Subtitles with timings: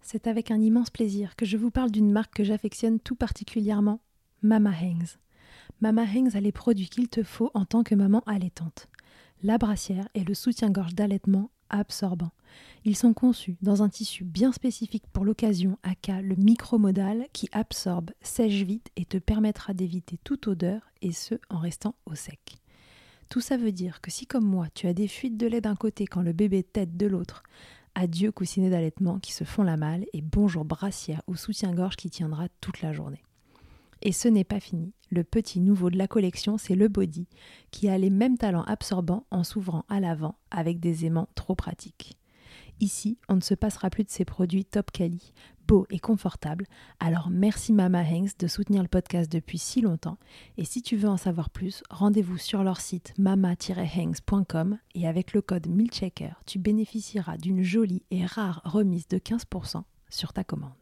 [0.00, 4.00] C'est avec un immense plaisir que je vous parle d'une marque que j'affectionne tout particulièrement,
[4.42, 5.18] Mama Hangs.
[5.80, 8.88] Mama Hangs a les produits qu'il te faut en tant que maman allaitante.
[9.44, 12.32] La brassière et le soutien-gorge d'allaitement absorbant.
[12.84, 18.10] Ils sont conçus dans un tissu bien spécifique pour l'occasion, aka le micromodal, qui absorbe,
[18.20, 22.61] sèche vite et te permettra d'éviter toute odeur, et ce en restant au sec.
[23.32, 25.74] Tout ça veut dire que si comme moi tu as des fuites de lait d'un
[25.74, 27.42] côté quand le bébé tète de l'autre,
[27.94, 32.48] adieu coussinet d'allaitement qui se font la malle et bonjour brassière ou soutien-gorge qui tiendra
[32.60, 33.22] toute la journée.
[34.02, 34.92] Et ce n'est pas fini.
[35.10, 37.26] Le petit nouveau de la collection, c'est le body,
[37.70, 42.18] qui a les mêmes talents absorbants en s'ouvrant à l'avant avec des aimants trop pratiques.
[42.80, 45.32] Ici, on ne se passera plus de ces produits top quali,
[45.90, 46.66] et confortables.
[47.00, 50.18] Alors merci Mama Hanks de soutenir le podcast depuis si longtemps.
[50.58, 55.42] Et si tu veux en savoir plus, rendez-vous sur leur site mama-hanks.com et avec le
[55.42, 60.81] code MILCHECKER, tu bénéficieras d'une jolie et rare remise de 15% sur ta commande.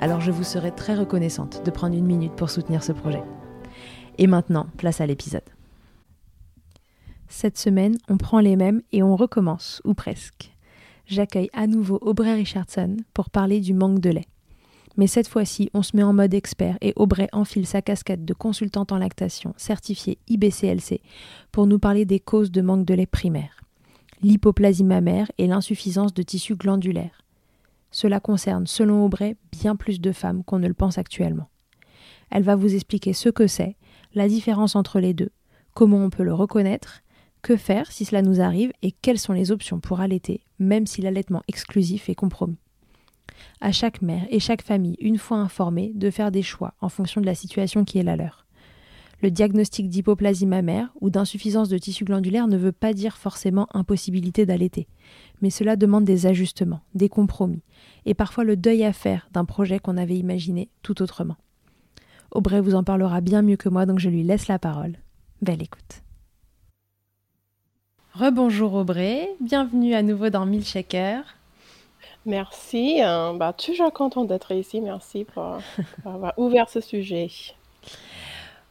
[0.00, 3.22] alors je vous serai très reconnaissante de prendre une minute pour soutenir ce projet.
[4.18, 5.44] Et maintenant, place à l'épisode.
[7.28, 10.52] Cette semaine, on prend les mêmes et on recommence, ou presque.
[11.06, 14.26] J'accueille à nouveau Aubrey Richardson pour parler du manque de lait.
[14.96, 18.34] Mais cette fois-ci, on se met en mode expert et Aubrey enfile sa casquette de
[18.34, 21.02] consultante en lactation certifiée IBCLC
[21.52, 23.62] pour nous parler des causes de manque de lait primaire,
[24.22, 27.22] l'hypoplasie mammaire et l'insuffisance de tissu glandulaire.
[27.90, 31.48] Cela concerne, selon Aubray, bien plus de femmes qu'on ne le pense actuellement.
[32.30, 33.76] Elle va vous expliquer ce que c'est,
[34.14, 35.30] la différence entre les deux,
[35.74, 37.02] comment on peut le reconnaître,
[37.42, 41.00] que faire si cela nous arrive et quelles sont les options pour allaiter, même si
[41.00, 42.58] l'allaitement exclusif est compromis.
[43.60, 47.20] À chaque mère et chaque famille, une fois informée, de faire des choix en fonction
[47.20, 48.46] de la situation qui est la leur.
[49.22, 54.46] Le diagnostic d'hypoplasie mammaire ou d'insuffisance de tissu glandulaire ne veut pas dire forcément impossibilité
[54.46, 54.88] d'allaiter,
[55.42, 57.62] mais cela demande des ajustements, des compromis,
[58.06, 61.36] et parfois le deuil à faire d'un projet qu'on avait imaginé tout autrement.
[62.32, 64.96] Aubrey vous en parlera bien mieux que moi, donc je lui laisse la parole.
[65.42, 66.02] Belle écoute.
[68.14, 71.22] Rebonjour Aubrey, bienvenue à nouveau dans Milkshaker.
[72.24, 73.34] Merci, hein.
[73.34, 75.58] bah, toujours content d'être ici, merci pour
[76.06, 77.28] avoir ouvert ce sujet.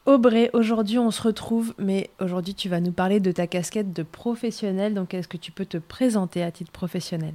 [0.06, 4.02] Aubrey, aujourd'hui on se retrouve, mais aujourd'hui tu vas nous parler de ta casquette de
[4.02, 7.34] professionnel, donc est-ce que tu peux te présenter à titre professionnel?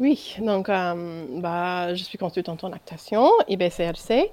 [0.00, 4.32] Oui, donc euh, bah, je suis consultante en lactation, IBCLC,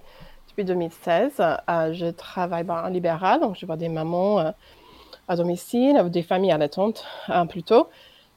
[0.50, 1.34] depuis 2016.
[1.40, 4.52] Euh, je travaille bah, en libéral, donc je vois des mamans euh,
[5.28, 7.06] à domicile, des familles allaitantes
[7.50, 7.90] plutôt.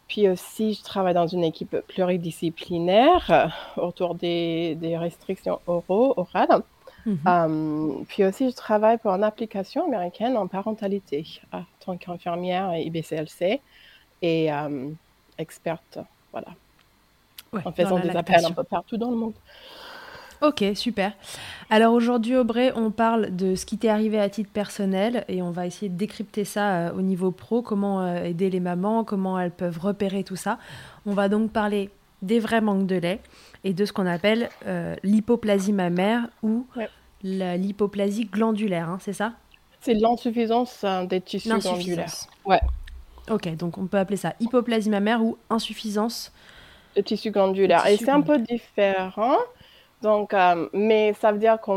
[0.07, 6.63] Puis aussi, je travaille dans une équipe pluridisciplinaire autour des, des restrictions oraux, orales.
[7.07, 8.05] Mhm.
[8.09, 13.61] puis aussi, je travaille pour une application américaine en parentalité en tant qu'infirmière et IBCLC
[14.23, 14.49] et
[15.37, 15.99] experte,
[16.33, 16.49] voilà.
[17.53, 19.35] en faisant des appels un peu partout dans le monde.
[20.43, 21.13] Ok, super.
[21.71, 25.51] Alors aujourd'hui, Aubrey, on parle de ce qui t'est arrivé à titre personnel et on
[25.51, 29.39] va essayer de décrypter ça euh, au niveau pro, comment euh, aider les mamans, comment
[29.39, 30.59] elles peuvent repérer tout ça.
[31.07, 31.89] On va donc parler
[32.21, 33.21] des vrais manques de lait
[33.65, 36.67] et de ce qu'on appelle euh, l'hypoplasie mammaire ou
[37.23, 39.33] l'hypoplasie glandulaire, hein, c'est ça?
[39.81, 42.13] C'est l'insuffisance des tissus glandulaires.
[42.45, 42.61] Ouais.
[43.31, 46.33] Ok, donc on peut appeler ça hypoplasie mammaire ou insuffisance
[46.95, 47.87] de tissu glandulaire.
[47.87, 49.39] Et c'est un peu différent
[50.05, 51.71] donc, euh, mais ça veut dire que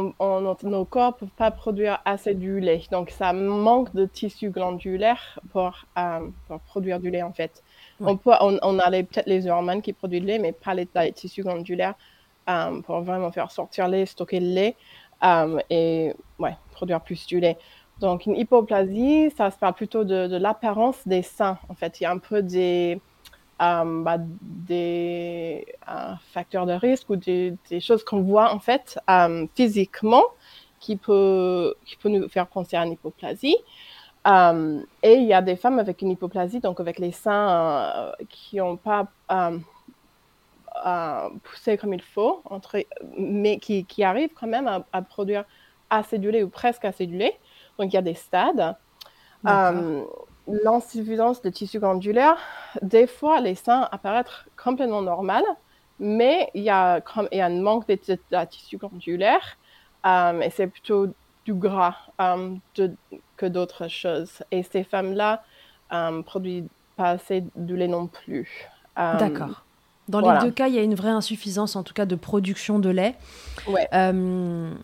[0.68, 2.82] nos corps ne peuvent pas produire assez du lait.
[2.92, 6.20] Donc, ça manque de tissu glandulaire pour, euh,
[6.66, 7.64] produire du lait, en fait.
[8.02, 11.42] On, peut, on, a peut-être les hormones qui produisent du lait, mais pas les, tissus
[11.42, 11.94] glandulaires
[12.50, 14.76] euh, pour vraiment faire sortir le lait, stocker le lait
[15.70, 17.58] et ouais, produire plus du lait.
[18.02, 21.58] Donc, une hypoplasie, ça se parle plutôt de, de l'apparence des seins.
[21.70, 23.00] En fait, il y a un peu des
[23.60, 25.66] euh, bah, des
[26.32, 30.24] facteurs de risque ou des, choses qu'on voit en fait euh, physiquement
[30.80, 33.58] qui peut, qui peut nous faire penser à une hypoplasie.
[34.28, 38.58] Euh, et il y a des femmes avec une hypoplasie, donc avec les seins qui
[38.58, 39.08] n'ont pas
[41.44, 42.84] poussé comme il faut, entre,
[43.18, 45.46] mais qui, qui arrivent quand même à, à, produire
[46.12, 47.40] lait ou presque lait.
[47.80, 48.76] Donc il y a des stades
[50.48, 52.38] l'insuffisance de tissu glandulaire,
[52.82, 55.34] des fois, les seins apparaissent complètement normaux,
[56.00, 57.02] mais il y a,
[57.32, 57.96] il y a un manque de,
[58.46, 59.58] tissu glandulaire
[60.06, 61.08] euh, et c'est plutôt
[61.46, 62.56] du gras euh,
[63.36, 64.44] que d'autres choses.
[64.52, 65.44] Et ces femmes-là
[65.92, 68.68] ne euh, produisent pas assez de lait non plus.
[68.96, 69.64] D'accord.
[70.08, 72.80] Dans les deux cas, il y a une vraie insuffisance, en tout cas, de production
[72.80, 73.16] de lait.
[73.68, 73.88] Ouais.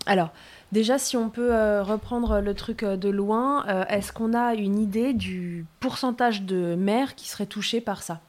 [0.06, 0.32] alors,
[0.74, 4.56] Déjà, si on peut euh, reprendre le truc euh, de loin, euh, est-ce qu'on a
[4.56, 8.22] une idée du pourcentage de mères qui seraient touchées par ça?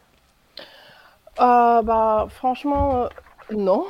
[1.38, 3.08] Bah, Franchement,
[3.50, 3.86] non.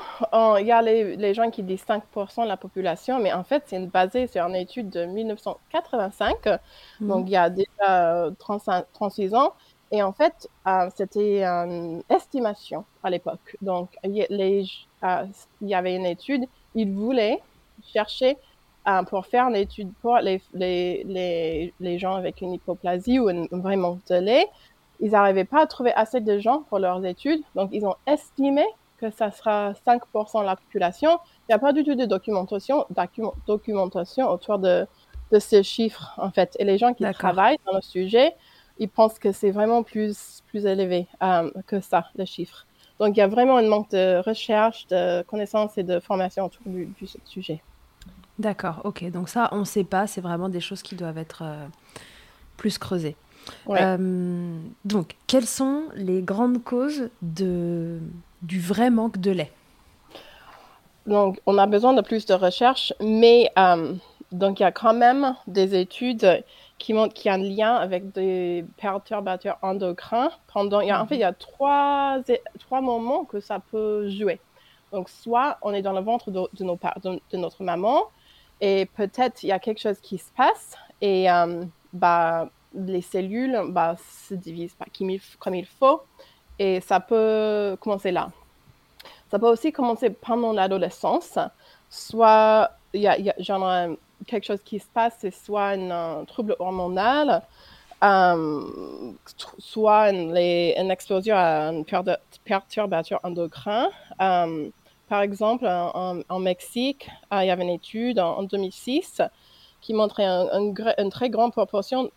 [0.60, 3.84] Il y a les, gens qui disent 5% de la population, mais en fait, c'est
[3.90, 6.46] basé sur une étude de 1985,
[7.00, 7.08] mhm.
[7.08, 9.52] donc il y a déjà 36 ans.
[9.90, 10.48] Et en fait,
[10.94, 13.56] c'était une estimation à l'époque.
[13.62, 14.68] Donc, il
[15.60, 16.44] y avait une étude,
[16.76, 17.42] ils voulaient
[17.82, 18.36] chercher
[18.88, 23.28] euh, pour faire une étude pour les, les, les, les, gens avec une hypoplasie ou
[23.28, 24.46] un vrai manque de lait.
[25.00, 28.64] Ils n'arrivaient pas à trouver assez de gens pour leurs études, donc ils ont estimé
[28.98, 31.18] que ça sera 5% de la population.
[31.40, 32.86] Il n'y a pas du tout de documentation,
[33.46, 34.86] documentation autour de,
[35.32, 36.56] de ces chiffres, en fait.
[36.58, 38.34] Et les gens qui travaillent dans le sujet,
[38.78, 42.66] ils pensent que c'est vraiment plus, plus élevé euh, que ça, les chiffres.
[43.00, 46.62] Donc, il y a vraiment un manque de recherche, de connaissances et de formation autour
[46.66, 47.62] du, du sujet.
[48.38, 49.10] D'accord, ok.
[49.10, 51.66] Donc ça, on ne sait pas, c'est vraiment des choses qui doivent être euh,
[52.56, 53.16] plus creusées.
[53.68, 58.00] Euh, donc, quelles sont les grandes causes de,
[58.42, 59.52] du vrai manque de lait?
[61.06, 63.94] Donc, on a besoin de plus de recherche, mais euh,
[64.32, 66.42] donc il y a quand même des études
[66.84, 70.30] qui montrent qu'il y a un lien avec des perturbateurs endocrins.
[70.52, 72.18] Pendant, en fait, il y a trois,
[72.58, 74.38] trois moments que ça peut jouer.
[74.92, 78.02] Donc, soit on est dans le ventre de, notre maman,
[78.60, 81.64] et peut-être il y a quelque chose qui se passe et euh,
[81.94, 83.96] bah, les cellules bah,
[84.28, 84.84] se divisent pas
[85.38, 86.02] comme il faut
[86.58, 88.30] et ça peut commencer là.
[89.30, 91.38] Ça peut aussi commencer pendant l'adolescence,
[91.88, 93.32] soit il y a, y
[94.26, 97.42] quelque chose qui se passe, c'est soit un trouble hormonal,
[98.02, 99.12] euh,
[99.58, 101.82] soit une, une, explosion à un
[102.44, 103.88] perturbateur endocrin.
[104.20, 104.68] Euh,
[105.08, 109.22] par exemple, en, Mexique, ah, il y avait une étude en, 2006
[109.80, 112.10] qui montrait une très grande proportion,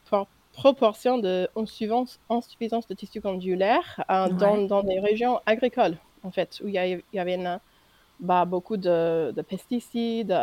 [0.54, 6.68] proportion de insuffisance, de tissu glandulaire euh, dans, dans, des régions agricoles, en fait, où
[6.68, 6.74] il
[7.14, 7.60] y, avait
[8.20, 10.36] bah, beaucoup de, pesticides.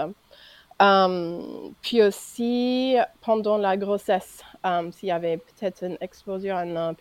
[0.83, 6.95] Euh, puis aussi, pendant la grossesse, euh, s'il y avait peut-être une explosion, un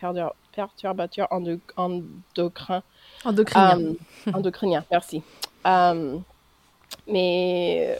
[0.54, 2.84] perturbateur endocrin
[3.26, 3.96] Endocrinien.
[4.34, 5.24] Endocrinien, merci.
[7.08, 7.98] Mais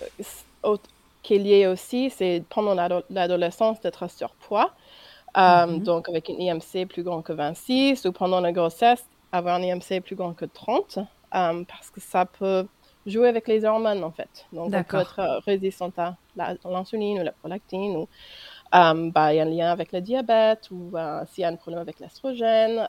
[0.66, 0.78] euh,
[1.24, 2.76] qui est lié aussi, c'est pendant
[3.10, 4.72] l'adolescence d'être surpoids,
[5.36, 9.64] mm donc avec une IMC plus grand que 26, ou pendant la grossesse, avoir un
[9.64, 11.00] IMC plus grand que 30,
[11.32, 12.68] parce que ça peut
[13.06, 14.46] jouer avec les hormones en fait.
[14.54, 16.16] Donc on peut être résistant à
[16.66, 18.08] l'insuline ou la prolactine, ou
[18.72, 20.92] bah, il y a un lien avec le diabète, ou
[21.32, 22.88] s'il y a un problème avec l'estrogène.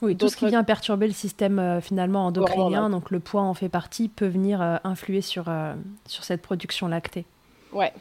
[0.00, 3.68] Oui, tout ce qui vient perturber le système finalement endocrinien, donc le poids en fait
[3.68, 5.46] partie, peut venir influer sur,
[6.06, 7.26] sur cette production lactée.
[7.72, 7.92] Ouais.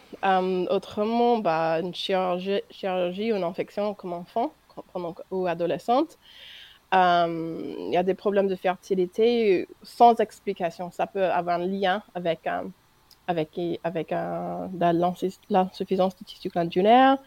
[0.70, 4.54] autrement, bah, une chirurgie, chirurgie ou une infection comme enfant
[5.32, 6.18] ou adolescente,
[6.94, 10.92] il y a des problèmes de fertilité sans explication.
[10.92, 12.48] Ça peut avoir un lien avec,
[13.28, 14.12] avec, avec
[14.80, 17.18] l'insuffisance du tissu glandulaire.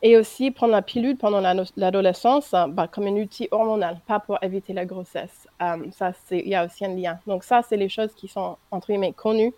[0.00, 1.40] Et aussi prendre la pilule pendant
[1.76, 5.48] l'adolescence bah, comme un outil hormonal, pas pour éviter la grossesse.
[5.90, 7.18] ça, il y a aussi un lien.
[7.26, 9.52] Donc ça, c'est les choses qui sont, entre guillemets, connues,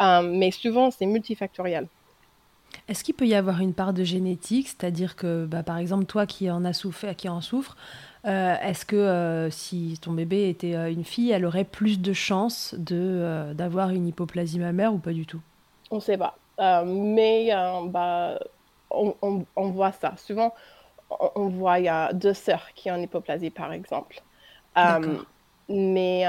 [0.00, 1.86] mais souvent, c'est multifactoriel.
[2.88, 6.26] Est-ce qu'il peut y avoir une part de génétique, c'est-à-dire que, bah, par exemple, toi
[6.26, 7.76] qui en as souffert, qui en souffre,
[8.26, 12.12] euh, est-ce que euh, si ton bébé était euh, une fille, elle aurait plus de
[12.14, 15.40] chances de d'avoir une hypoplasie mammaire ou pas du tout?
[15.90, 16.36] On ne sait pas,
[16.86, 17.50] mais
[17.88, 18.38] bah,
[18.90, 19.14] on,
[19.56, 20.14] on, voit ça.
[20.16, 20.54] Souvent,
[21.10, 24.22] on, voit il y a deux sœurs qui ont une hypoplasie, par exemple.
[25.68, 26.24] mais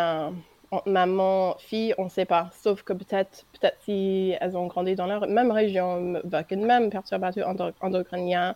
[0.86, 2.50] maman, fille, on ne sait pas.
[2.62, 6.90] Sauf que peut-être, peut-être si elles ont grandi dans la même région, avec une même
[6.90, 7.46] perturbation
[7.82, 8.56] endocrinienne.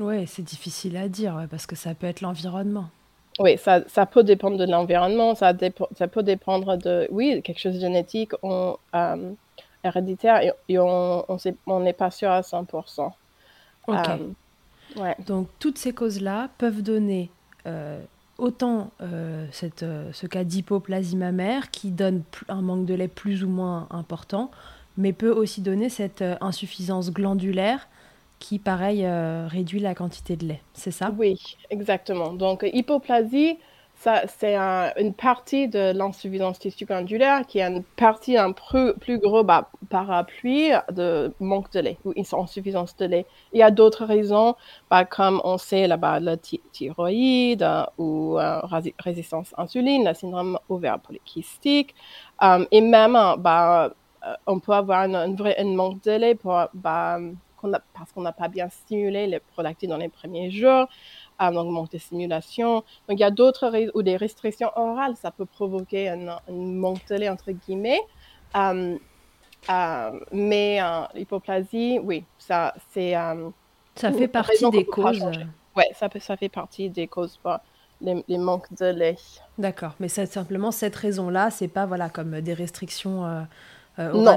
[0.00, 2.86] Oui, c'est difficile à dire, parce que ça peut être l'environnement.
[3.38, 5.52] Oui, ça, ça, peut dépendre de l'environnement, ça,
[5.96, 9.32] ça, peut dépendre de, oui, quelque chose de génétique, on, euh,
[9.82, 13.12] héréditaire, et, on n'est pas sûr à 100%.
[13.86, 13.96] Ok.
[13.96, 15.16] Euh, ouais.
[15.26, 17.30] Donc, toutes ces causes-là peuvent donner
[17.66, 18.00] euh,
[18.38, 19.46] autant euh,
[19.82, 24.50] euh, ce cas d'hypoplasie mammaire qui donne un manque de lait plus ou moins important,
[24.96, 27.88] mais peut aussi donner cette euh, insuffisance glandulaire
[28.40, 29.06] qui, pareil,
[29.46, 30.60] réduit la quantité de lait.
[30.74, 31.14] C'est ça?
[31.16, 32.34] Oui, exactement.
[32.34, 33.56] Donc, hypoplasie,
[34.26, 39.44] c'est une partie de l'insuffisance tissu-glandulaire qui est une partie un plus gros
[39.88, 43.26] parapluie de manque de lait ou insuffisance de lait.
[43.52, 44.56] Il y a d'autres raisons,
[44.90, 48.60] bah, comme on sait là-bas, la thyroïde euh, ou euh,
[48.98, 51.94] résistance à l'insuline, le syndrome ovaire polykystique.
[52.42, 53.90] Euh, et même, bah,
[54.46, 56.36] on peut avoir un vrai manque de lait
[56.74, 57.18] bah,
[57.94, 60.86] parce qu'on n'a pas bien stimulé les prolactines dans les premiers jours
[61.40, 62.76] donc manque de stimulation.
[63.08, 67.16] Donc il y a d'autres ou des restrictions orales, ça peut provoquer un, manque de
[67.16, 68.00] lait entre guillemets.
[68.56, 68.96] Euh,
[69.70, 73.14] euh, mais euh, l'hypoplasie, oui, ça c'est.
[73.94, 75.24] ça fait partie des causes.
[75.76, 77.58] Oui, ça, ça fait partie des causes pour
[78.00, 79.16] les, les manques de lait.
[79.58, 83.42] D'accord, mais c'est simplement cette raison-là, c'est pas voilà comme des restrictions euh,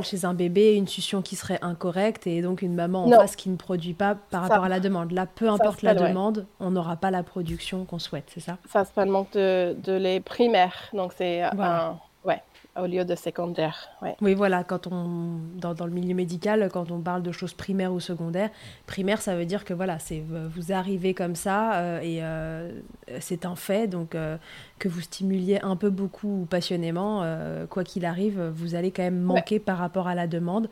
[0.03, 3.49] chez un bébé, une succion qui serait incorrecte et donc une maman en face qui
[3.49, 5.11] ne produit pas par rapport à la demande.
[5.11, 8.57] Là, peu importe la demande, on n'aura pas la production qu'on souhaite, c'est ça?
[8.69, 10.73] Ça s'appelle manque de, de lait primaire.
[10.93, 12.41] Donc, c'est un, ouais,
[12.79, 13.89] au lieu de secondaire.
[14.21, 17.93] Oui, voilà, quand on, dans, dans, le milieu médical, quand on parle de choses primaires
[17.93, 18.49] ou secondaires,
[18.85, 22.71] primaire, ça veut dire que voilà, c'est vous arrivez comme ça euh, et euh,
[23.19, 24.37] c'est un fait, donc euh,
[24.79, 27.23] que vous stimuliez un peu beaucoup ou passionnément,
[27.69, 30.69] quoi qu'il arrive, vous allez quand même manquer par rapport à la demande.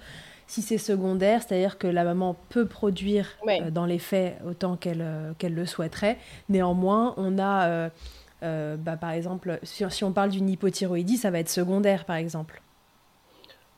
[0.47, 3.27] Si c'est secondaire, c'est-à-dire que la maman peut produire
[3.71, 5.03] dans les faits autant qu'elle
[5.39, 6.17] qu'elle le souhaiterait,
[6.49, 7.89] néanmoins, on a
[8.45, 12.61] euh, bah, par exemple, si, on parle d'une hypothyroïdie, ça va être secondaire, par exemple.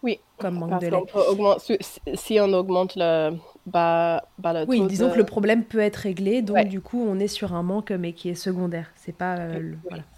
[0.04, 2.16] Oui, comme manque de lait.
[2.16, 3.32] si, on augmente le,
[3.66, 7.20] bah, bah le Oui, disons que le problème peut être réglé, donc du coup, on
[7.20, 8.92] est sur un manque, mais qui est secondaire.
[8.96, 9.74] C'est pas, euh,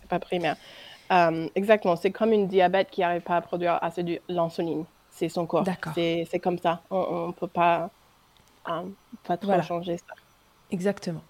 [0.09, 0.57] pas primaire.
[1.11, 4.85] Euh, exactement, c'est comme une diabète qui n'arrive pas à produire assez de l'insuline.
[5.11, 5.65] C'est son corps.
[5.95, 6.81] C'est comme ça.
[6.89, 7.89] On ne peut pas,
[9.23, 10.13] pas trop changer ça.
[10.71, 11.21] Exactement.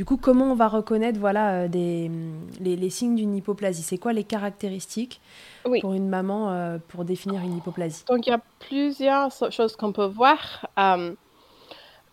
[0.00, 2.10] Du coup, comment on va reconnaître voilà, euh, des,
[2.58, 3.82] les, signes d'une hypoplasie?
[3.82, 5.20] C'est quoi les caractéristiques
[5.82, 8.06] pour une maman euh, pour définir une hypoplasie?
[8.08, 10.66] Donc, il y a plusieurs choses qu'on peut voir.
[10.78, 11.12] Euh,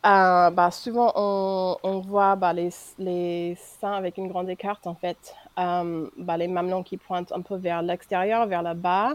[0.03, 5.33] bah, souvent, on, voit bah, les, les, seins avec une grande écarte, en fait.
[5.55, 9.13] Bah, les mamelons qui pointent un peu vers l'extérieur, vers le bas.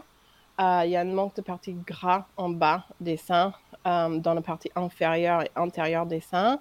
[0.59, 3.53] Il y a un manque de partie gras en bas des seins,
[3.85, 6.59] dans la partie inférieure et antérieure des seins.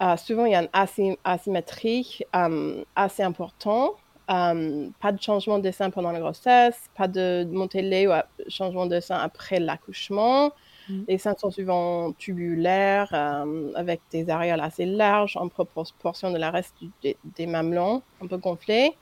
[0.00, 3.92] Euh, souvent, il y a une asymétrie euh, assez importante.
[4.30, 8.12] Euh, pas de changement de sein pendant la grossesse, pas de montée de lait ou
[8.48, 10.52] changement de sein après l'accouchement.
[10.88, 11.02] Mm.
[11.08, 13.12] Les seins sont souvent tubulaires,
[13.74, 18.96] avec des aréoles assez larges en proportion de la reste des mamelons, un peu gonflés.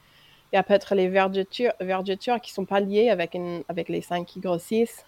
[0.53, 3.37] Il y a peut-être les vergetures, vergetures qui ne sont pas liées avec,
[3.69, 5.05] avec les seins qui grossissent.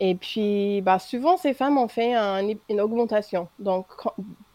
[0.00, 3.48] Et puis, bah, souvent, ces femmes ont fait une augmentation.
[3.58, 3.86] Donc,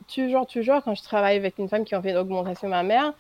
[0.07, 3.13] toujours, toujours, quand je travaille avec une femme qui a fait une augmentation mammaire,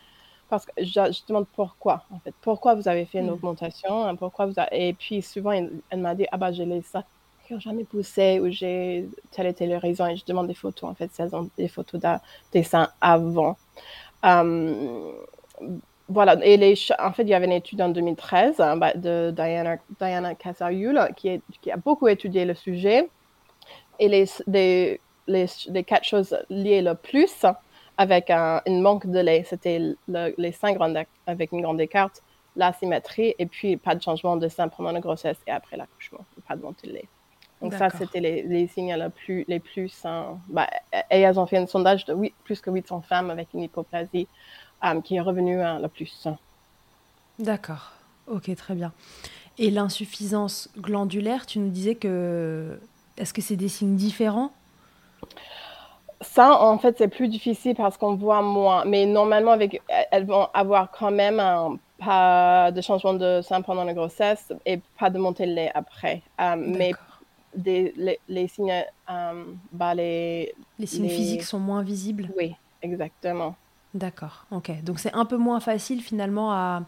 [0.49, 2.33] parce que je, demande pourquoi, en fait.
[2.41, 3.33] Pourquoi vous avez fait une mm.
[3.33, 4.05] augmentation?
[4.05, 7.03] Hein, pourquoi vous Et puis, souvent, elle, m'a dit, ah bah, j'ai les seins
[7.45, 10.07] qui n'ont jamais poussé ou j'ai telle et telle raison.
[10.07, 12.01] Et je demande des photos, en fait, si elles ont des photos
[12.51, 13.55] des seins avant.
[16.07, 19.31] Voilà, et les, en fait, il y avait une étude en 2013 hein, bah, de
[19.35, 23.09] Diana, Diana qui, qui, a beaucoup étudié le sujet.
[23.97, 27.45] Et les, les, les, quatre choses liées le plus
[27.97, 32.21] avec un, une manque de lait, c'était les cinq grandes, avec une grande écarte,
[32.55, 36.25] la symétrie, et puis pas de changement de sein pendant la grossesse et après l'accouchement,
[36.47, 37.07] pas de montée de lait.
[37.61, 40.67] Donc ça, c'était les, les, signes les plus, les plus hein, bah,
[41.09, 44.27] et elles ont fait un sondage de plus que 800 femmes avec une hypoplasie
[45.03, 46.27] qui est revenu le plus.
[47.39, 47.91] D'accord.
[48.27, 48.91] Ok, très bien.
[49.57, 52.79] Et l'insuffisance glandulaire, tu nous disais que.
[53.17, 54.51] Est-ce que c'est des signes différents?
[56.21, 58.83] Ça, en fait, c'est plus difficile parce qu'on voit moins.
[58.85, 63.83] Mais normalement, avec, elles vont avoir quand même un, pas de changement de sein pendant
[63.83, 66.21] la grossesse et pas de montée de lait après.
[66.41, 66.91] Euh, mais
[67.55, 67.93] des,
[68.27, 72.29] les, signes, euh, bah, les, les signes physiques sont moins visibles?
[72.37, 73.55] Oui, exactement.
[73.95, 74.83] D'accord, ok.
[74.83, 76.83] Donc c'est un peu moins facile finalement à,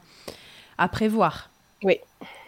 [0.78, 1.50] à prévoir.
[1.84, 2.00] Oui.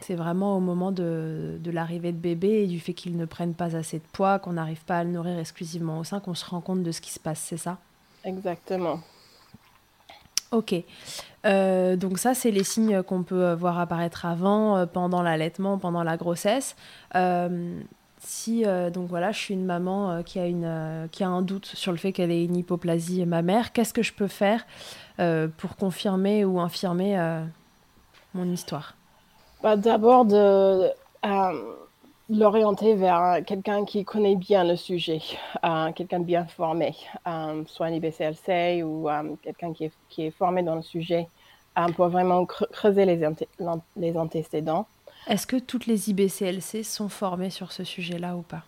[0.01, 3.53] C'est vraiment au moment de, de l'arrivée de bébé et du fait qu'il ne prenne
[3.53, 6.45] pas assez de poids, qu'on n'arrive pas à le nourrir exclusivement au sein, qu'on se
[6.45, 7.77] rend compte de ce qui se passe, c'est ça?
[8.25, 8.99] Exactement.
[10.51, 10.75] Ok.
[11.45, 16.03] Euh, donc ça, c'est les signes qu'on peut voir apparaître avant, euh, pendant l'allaitement, pendant
[16.03, 16.75] la grossesse.
[17.15, 17.79] Euh,
[18.19, 21.29] si euh, donc voilà, je suis une maman euh, qui, a une, euh, qui a
[21.29, 24.65] un doute sur le fait qu'elle ait une hypoplasie mère, qu'est-ce que je peux faire
[25.57, 27.17] pour confirmer ou infirmer
[28.33, 28.95] mon histoire?
[29.61, 30.91] Bah, D'abord, de
[32.29, 35.19] l'orienter vers quelqu'un qui connaît bien le sujet,
[35.95, 36.95] quelqu'un de bien formé,
[37.65, 39.09] soit un IBCLC ou
[39.41, 41.27] quelqu'un qui est, qui est, formé dans le sujet,
[41.97, 43.29] pour vraiment creuser les,
[43.97, 44.88] les antécédents.
[45.29, 48.63] Est-ce que toutes les IBCLC sont formées sur ce sujet-là ou pas?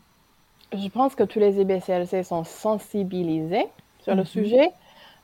[0.71, 3.65] Je pense que tous les IBCLC sont sensibilisés
[4.03, 4.27] sur le mhm.
[4.27, 4.69] sujet,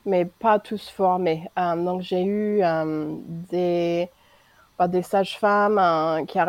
[0.04, 1.48] mais pas tous formés.
[1.56, 3.14] Euh, donc j'ai eu euh,
[3.52, 4.08] des,
[4.76, 6.40] bah, des sages-femmes euh, qui,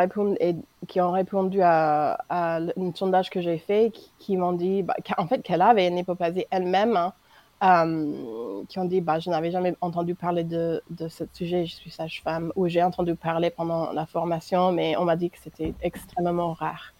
[0.88, 5.43] qui, ont répondu à, un sondage que j'ai fait, qui, m'ont dit bah, en fait
[5.43, 6.97] qu'elle avait une hypoplasie elle-même.
[6.97, 7.13] Hein,
[7.62, 11.76] euh, qui ont dit bah, Je n'avais jamais entendu parler de, de ce sujet, je
[11.76, 15.74] suis sage-femme, ou j'ai entendu parler pendant la formation, mais on m'a dit que c'était
[15.82, 16.93] extrêmement rare.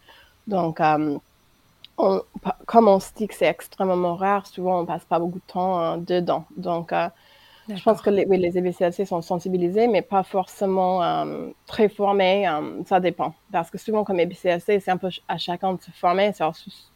[0.46, 1.18] Donc, euh,
[2.66, 5.78] comme on se dit que c'est extrêmement rare, souvent on passe pas beaucoup de temps
[5.78, 6.44] hein, dedans.
[6.56, 7.08] Donc, euh,
[7.68, 11.24] je pense que les, oui, les EBCLC sont sensibilisés, mais pas forcément
[11.66, 12.50] très formés.
[12.86, 13.32] ça dépend.
[13.52, 16.52] Parce que souvent, comme EBCLC, c'est un peu à chacun de se former sur,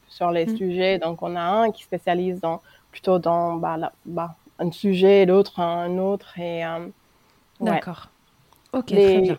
[0.09, 0.57] sur les mmh.
[0.57, 0.99] sujets.
[0.99, 2.61] Donc, on a un qui spécialise dans
[2.95, 6.39] plutôt dans bah, bah, un sujet et l'autre un autre.
[6.39, 6.87] Et, euh,
[7.61, 8.09] D'accord.
[8.73, 9.39] Ok, très bien.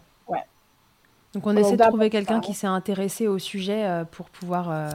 [1.33, 4.89] Donc on, essaie de trouver quelqu'un qui s'est intéressé au sujet euh, pour, pouvoir, euh,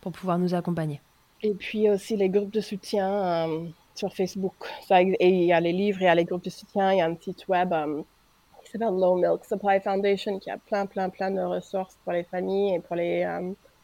[0.00, 1.00] pour pouvoir nous accompagner.
[1.42, 3.46] Et puis aussi les groupes de soutien
[3.94, 4.54] sur Facebook.
[4.86, 6.98] Ça, et il y a les livres, il y a les groupes de soutien, il
[6.98, 7.74] y a un site web
[8.64, 12.24] qui s'appelle Low Milk Supply Foundation qui a plein, plein, plein de ressources pour les
[12.24, 13.26] familles et pour les,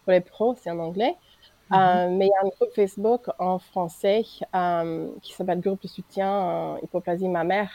[0.05, 1.15] pour les pros, c'est en anglais.
[1.73, 4.25] Euh, mais il y a un groupe Facebook en français
[4.55, 7.71] euh, qui s'appelle Groupe de soutien euh, hypoplasie mammaire.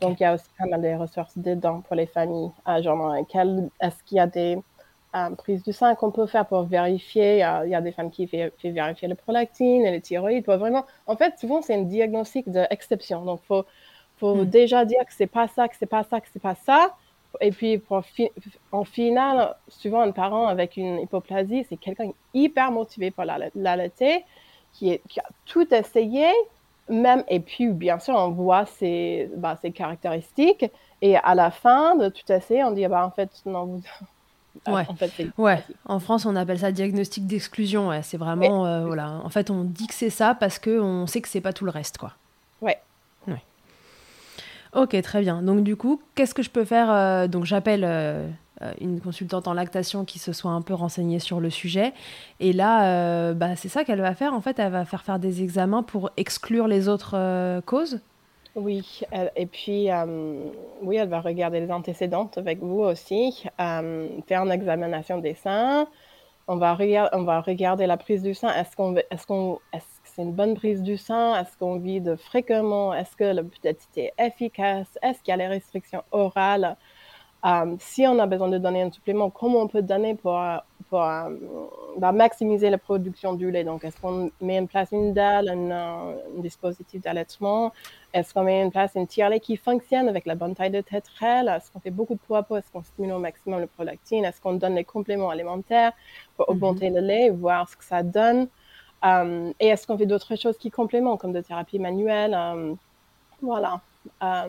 [0.00, 2.50] Donc, il y a aussi pas mal de ressources dedans pour les familles.
[2.80, 4.58] genre, est-ce qu'il y a des
[5.38, 8.50] prises du sein qu'on peut faire pour vérifier Il y, a des femmes qui font
[8.62, 10.44] vérifier le prolactine et le thyroïde.
[10.44, 10.84] Pour vraiment...
[11.06, 13.24] En fait, souvent, c'est un diagnostic d'exception.
[13.24, 13.64] Donc, il faut,
[14.18, 14.44] faut hmm.
[14.44, 16.94] déjà dire que c'est pas ça, que c'est pas ça, que c'est pas ça.
[17.40, 18.02] Et puis, pour
[18.72, 24.24] en final, souvent, un parent avec une hypoplasie, c'est quelqu'un hyper motivé pour l'allaiter,
[24.72, 26.26] qui, qui a tout essayé,
[26.88, 30.66] même, et puis, bien sûr, on voit ses, bah, ses caractéristiques,
[31.00, 33.82] et à la fin de tout essayer, on dit, bah, en fait, non, vous...
[34.66, 34.84] Ouais.
[34.88, 35.62] En, fait, ouais.
[35.84, 37.88] en France, on appelle ça diagnostic d'exclusion.
[37.88, 38.02] Ouais.
[38.02, 39.20] C'est vraiment, euh, voilà.
[39.22, 41.70] En fait, on dit que c'est ça parce qu'on sait que c'est pas tout le
[41.70, 42.14] reste, quoi.
[42.60, 42.76] Ouais.
[44.74, 45.42] Ok, très bien.
[45.42, 48.28] Donc du coup, qu'est-ce que je peux faire euh, Donc j'appelle euh,
[48.62, 51.92] euh, une consultante en lactation qui se soit un peu renseignée sur le sujet.
[52.40, 54.34] Et là, bah, c'est ça qu'elle va faire.
[54.34, 58.00] En fait, elle va faire faire des examens pour exclure les autres causes.
[58.54, 59.02] Oui,
[59.36, 59.88] et puis
[60.82, 65.86] oui, elle va regarder les antécédentes avec vous aussi, faire une examination des seins.
[66.48, 66.76] On va,
[67.12, 68.48] on va regarder la prise du sein.
[68.54, 71.36] Est-ce qu'on est-ce c'est une bonne prise du sang?
[71.36, 72.92] Est-ce qu'on vide fréquemment?
[72.92, 74.98] Est-ce que la putacité est efficace?
[75.00, 76.76] Est-ce qu'il y a les restrictions orales?
[77.46, 80.36] Euh, si on a besoin de donner un supplément, comment on peut donner pour,
[80.90, 81.30] pour euh,
[81.98, 83.62] bah, maximiser la production du lait?
[83.62, 87.72] Donc, est-ce qu'on met en place une dalle, un, un dispositif d'allaitement?
[88.12, 91.46] Est-ce qu'on met en place une tire-lait qui fonctionne avec la bonne taille de tétrelle?
[91.46, 92.44] Est-ce qu'on fait beaucoup de poids?
[92.58, 94.24] Est-ce qu'on stimule au maximum le prolactine?
[94.24, 95.92] Est-ce qu'on donne les compléments alimentaires
[96.36, 96.50] pour mm-hmm.
[96.50, 98.48] augmenter le lait, voir ce que ça donne?
[99.04, 102.74] Euh, et est-ce qu'on fait d'autres choses qui complémentent, comme de thérapie manuelle euh,
[103.42, 103.80] Voilà.
[104.20, 104.46] bah,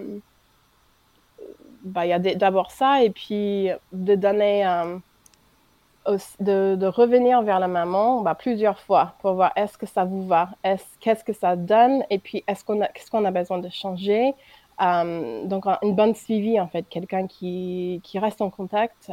[2.05, 4.63] il y a d'abord ça, et puis de donner,
[6.39, 10.49] de, revenir vers la maman bah, plusieurs fois pour voir est-ce que ça vous va,
[10.99, 14.33] qu'est-ce que ça donne, et puis est-ce qu'on a, besoin de changer.
[14.79, 19.11] donc, une bonne suivi, en fait, quelqu'un qui, qui, reste en contact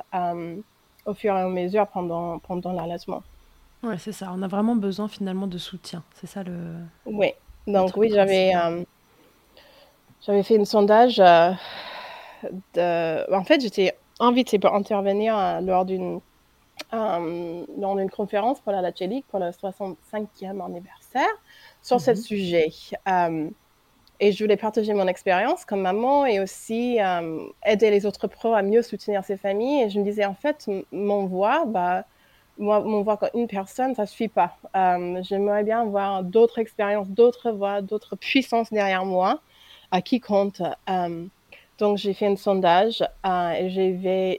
[1.05, 3.23] au fur et à mesure pendant, pendant l'allaitement.
[3.87, 4.33] Ouais, c'est ça.
[4.35, 6.03] On a vraiment besoin finalement de soutien.
[6.15, 6.57] C'est ça le.
[7.07, 7.33] Oui.
[7.67, 8.53] Donc, oui, j'avais,
[10.25, 11.21] j'avais fait un sondage
[12.79, 16.21] en fait, j'étais invitée pour intervenir euh, lors d'une
[16.93, 21.27] euh, lors d'une conférence pour la Lachelique pour le 65e anniversaire
[21.83, 22.17] sur ce mhm.
[22.17, 22.69] sujet.
[23.09, 23.49] Euh,
[24.21, 26.99] et je voulais partager mon expérience comme maman et aussi
[27.67, 29.83] aider les autres pros à mieux soutenir ces familles.
[29.83, 32.05] Et je me disais, en fait, mon voix, bah,
[32.59, 34.57] moi, mon voix comme une personne, ça ne suffit pas.
[35.23, 39.41] J'aimerais bien avoir d'autres expériences, d'autres voix, d'autres puissances derrière moi
[39.91, 40.63] à qui compte.
[41.79, 43.69] Donc, j'ai fait un sondage euh, et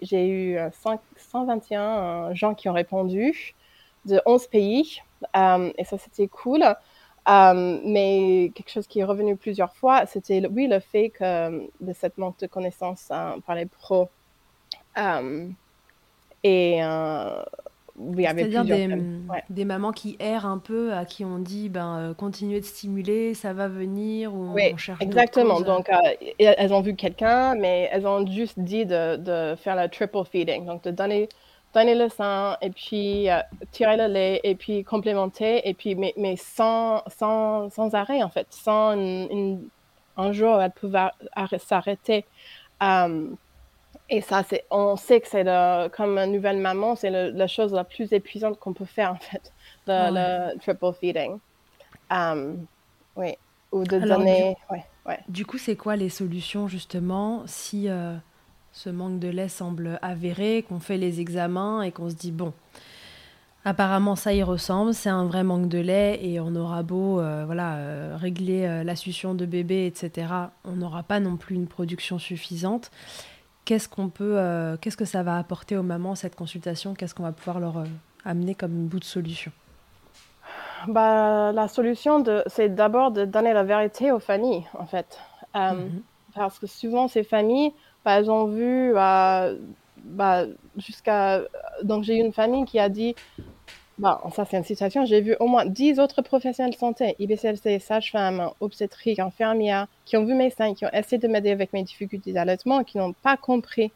[0.01, 3.53] j'ai eu 121 euh, gens qui ont répondu
[4.06, 5.01] de 11 pays.
[5.36, 6.63] Euh, et ça, c'était cool.
[7.27, 12.17] mais quelque chose qui est revenu plusieurs fois, c'était, oui, le fait que de cette
[12.17, 13.10] manque de connaissances
[13.45, 14.10] par les pros.
[16.43, 16.82] et
[17.98, 18.88] c'est-à-dire des,
[19.50, 23.34] des, mamans qui errent un peu, à qui on dit ben, euh, continuez de stimuler,
[23.34, 25.62] ça va venir, ou oui, on cherche exactement.
[25.62, 25.96] Donc, euh,
[26.38, 30.66] elles ont vu quelqu'un, mais elles ont juste dit de, de, faire le triple feeding,
[30.66, 31.28] donc de donner,
[31.74, 33.40] donner le sein, et puis euh,
[33.72, 38.30] tirer le lait, et puis complémenter, et puis, mais, mais sans, sans, sans arrêt, en
[38.30, 38.96] fait, sans
[40.18, 41.10] un jour elle pouvait
[41.58, 42.26] s'arrêter.
[44.10, 45.43] Et ça, c'est, on sait que c'est
[45.91, 49.52] comme une nouvelle maman, c'est la chose la plus épuisante qu'on peut faire, en fait,
[49.88, 51.39] le, triple feeding.
[52.10, 52.65] Um,
[53.15, 53.38] oui.
[53.74, 54.56] Ou de donner.
[54.70, 55.20] Du, ouais, ouais.
[55.28, 58.15] du coup, c'est quoi les solutions, justement, si euh,
[58.72, 62.54] ce manque de lait semble avéré, qu'on fait les examens et qu'on se dit, bon,
[63.65, 67.43] apparemment, ça y ressemble, c'est un vrai manque de lait et on aura beau euh,
[67.46, 70.28] voilà, euh, régler la succion de bébé, etc.,
[70.63, 72.89] on n'aura pas non plus une production suffisante
[73.67, 76.93] qu'est-ce qu'on peut, euh, qu'est-ce que ça va apporter aux mamans cette consultation?
[76.93, 77.84] Qu'est-ce qu'on va pouvoir leur euh,
[78.23, 79.51] amener comme bout de solution?
[80.88, 85.19] Bah, la solution, c'est d'abord de donner la vérité aux familles, en fait.
[85.58, 86.01] Euh, mhm.
[86.34, 87.73] Parce que souvent, ces familles,
[88.06, 90.45] bah, elles ont vu bah,
[90.77, 91.41] jusqu'à...
[91.84, 93.15] Donc, j'ai eu une famille qui a dit,
[94.00, 95.06] Bon, ça, c'est une situation.
[95.06, 100.24] J'ai vu au moins 10 autres professionnels de santé, IBCLC, sages-femmes, obstétriques, infirmières, qui ont
[100.24, 103.38] vu mes seins, qui ont essayé de m'aider avec mes difficultés d'allaitement, qui n'ont pas
[103.38, 103.92] compris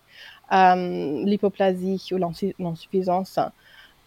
[0.54, 3.38] euh, l'hypoplasie ou l'insuffisance.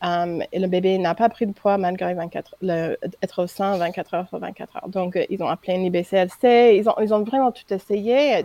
[0.03, 3.77] Euh, et le bébé n'a pas pris de poids malgré 24, le, être au sein
[3.77, 4.89] 24 heures sur 24 heures.
[4.89, 6.77] Donc, euh, ils ont appelé une IBCLC.
[6.77, 8.45] Ils ont, ils ont vraiment tout essayé,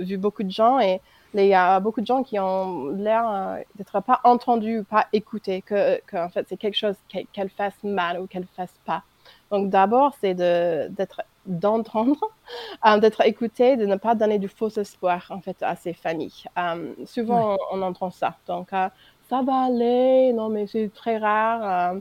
[0.00, 1.00] vu beaucoup de gens et
[1.34, 5.62] il y a beaucoup de gens qui ont l'air euh, d'être pas entendus, pas écoutés,
[5.62, 6.96] que, en fait c'est quelque chose
[7.32, 9.02] qu'elle fasse mal ou qu'elle fasse pas.
[9.50, 12.20] Donc d'abord c'est d'être d'entendre,
[12.86, 16.44] euh, d'être écouté, de ne pas donner du faux espoir en fait à ces familles.
[16.58, 18.36] Euh, souvent on, entend ça.
[18.46, 21.96] Donc ça va aller, non mais c'est très rare.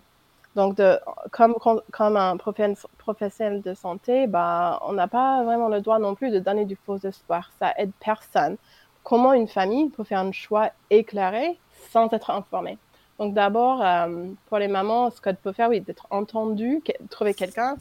[0.56, 1.00] donc de,
[1.32, 1.56] comme
[1.92, 6.40] comme un professionnel de santé, bah on n'a pas vraiment le droit non plus de
[6.40, 7.52] donner du faux espoir.
[7.60, 8.58] Ça aide personne
[9.04, 11.60] comment une famille peut faire un choix éclairé
[11.90, 12.78] sans être informée.
[13.20, 17.76] Donc d'abord, euh, pour les mamans, ce qu'elles peuvent faire, oui, d'être entendues, trouver quelqu'un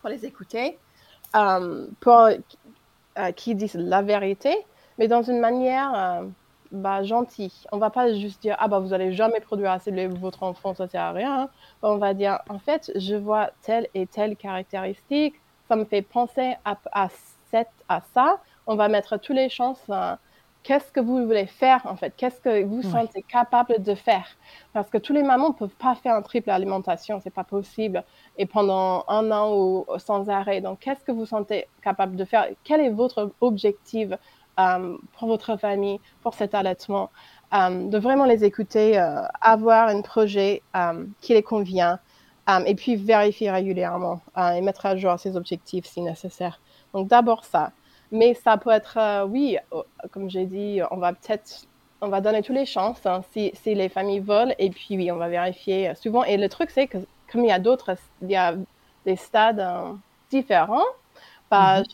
[0.00, 0.78] pour les écouter,
[1.36, 2.28] euh, pour
[3.18, 4.56] euh, qui disent la vérité,
[4.98, 6.24] mais dans une manière
[6.74, 7.52] bah, gentille.
[7.70, 10.74] On va pas juste dire ah bah vous allez jamais produire assez de votre enfant,
[10.74, 11.42] ça sert à rien.
[11.42, 11.48] Hein.
[11.82, 15.36] On va dire en fait je vois telle et telle caractéristique,
[15.68, 17.08] ça me fait penser à, à,
[17.50, 18.40] cette, à ça.
[18.66, 19.88] On va mettre toutes les chances
[20.64, 22.14] qu'est-ce que vous voulez faire en fait?
[22.16, 24.26] Qu'est-ce que vous sentez capable de faire?
[24.72, 28.04] Parce que tous les mamans ne peuvent pas faire un triple alimentation, c'est pas possible.
[28.38, 30.60] Et pendant un an ou sans arrêt.
[30.62, 32.48] Donc, qu'est-ce que vous sentez capable de faire?
[32.64, 34.10] Quel est votre objectif
[34.60, 37.10] euh, pour votre famille, pour cet allaitement?
[37.54, 40.62] Euh, De vraiment les écouter, euh, avoir un projet
[41.20, 41.98] qui les convient.
[42.66, 46.60] et puis vérifier régulièrement et mettre à jour ses objectifs si nécessaire.
[46.92, 47.72] Donc d'abord ça.
[48.14, 51.66] Mais ça peut être, euh, oui, euh, comme j'ai dit, on va peut-être,
[52.00, 54.54] on va donner toutes les chances hein, si, si, les familles veulent.
[54.60, 56.22] Et puis, oui, on va vérifier souvent.
[56.22, 56.98] Et le truc, c'est que
[57.30, 58.54] comme il y a d'autres, il y a
[59.04, 59.98] des stades hein,
[60.30, 60.84] différents,
[61.50, 61.86] bah, mhm.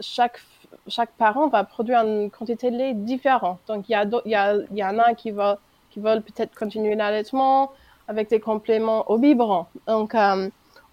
[0.00, 0.40] chaque,
[0.88, 3.60] chaque parent va produire une quantité de lait différente.
[3.68, 5.58] Donc, il y, a il, y a, il y en a qui, va,
[5.90, 7.70] qui veulent peut-être continuer l'allaitement
[8.08, 9.66] avec des compléments au biberon.
[9.86, 10.48] Donc, euh,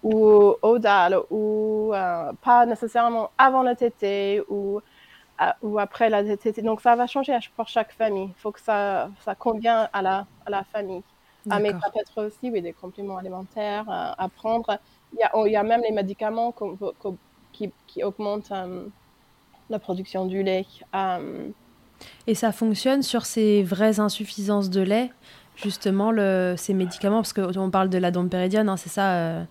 [0.08, 1.92] ou au dalle, ou
[2.42, 4.80] pas nécessairement avant la tétée, ou,
[5.62, 6.62] ou après la tétée.
[6.62, 8.30] Donc ça va changer pour chaque famille.
[8.36, 10.16] Il faut que ça, ça convienne à la,
[10.46, 11.02] à la famille.
[11.48, 14.78] Ah, mais ça peut être aussi oui, des compléments alimentaires à prendre.
[15.12, 16.52] Il y, a, il y a même les médicaments
[17.52, 18.52] qui, qui augmentent
[19.70, 20.66] la production du lait.
[20.94, 21.48] Euh,
[22.26, 25.10] et ça fonctionne sur ces vraies insuffisances de lait,
[25.56, 29.44] justement, le, ces médicaments, parce qu'on parle de la dompéridione, hein, c'est ça, euh, euh,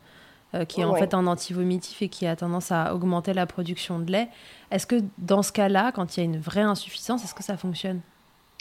[0.64, 4.12] qui est en fait un antivomitif et qui a tendance à augmenter la production de
[4.12, 4.30] lait.
[4.72, 7.58] Est-ce que dans ce cas-là, quand il y a une vraie insuffisance, est-ce que ça
[7.58, 8.02] fonctionne?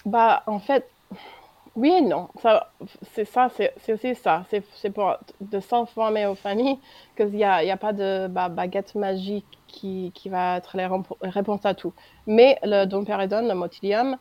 [0.04, 0.88] Bah, en fait,
[1.76, 2.28] oui et non.
[3.12, 4.44] c'est ça, c'est aussi ça.
[4.50, 6.78] C'est pour de s'informer aux familles
[7.16, 10.88] qu'il n'y a, y a pas de bah, baguette magique qui, qui, va être la
[11.22, 11.92] réponse à tout.
[12.26, 14.16] Mais le dompéridone, le motilium,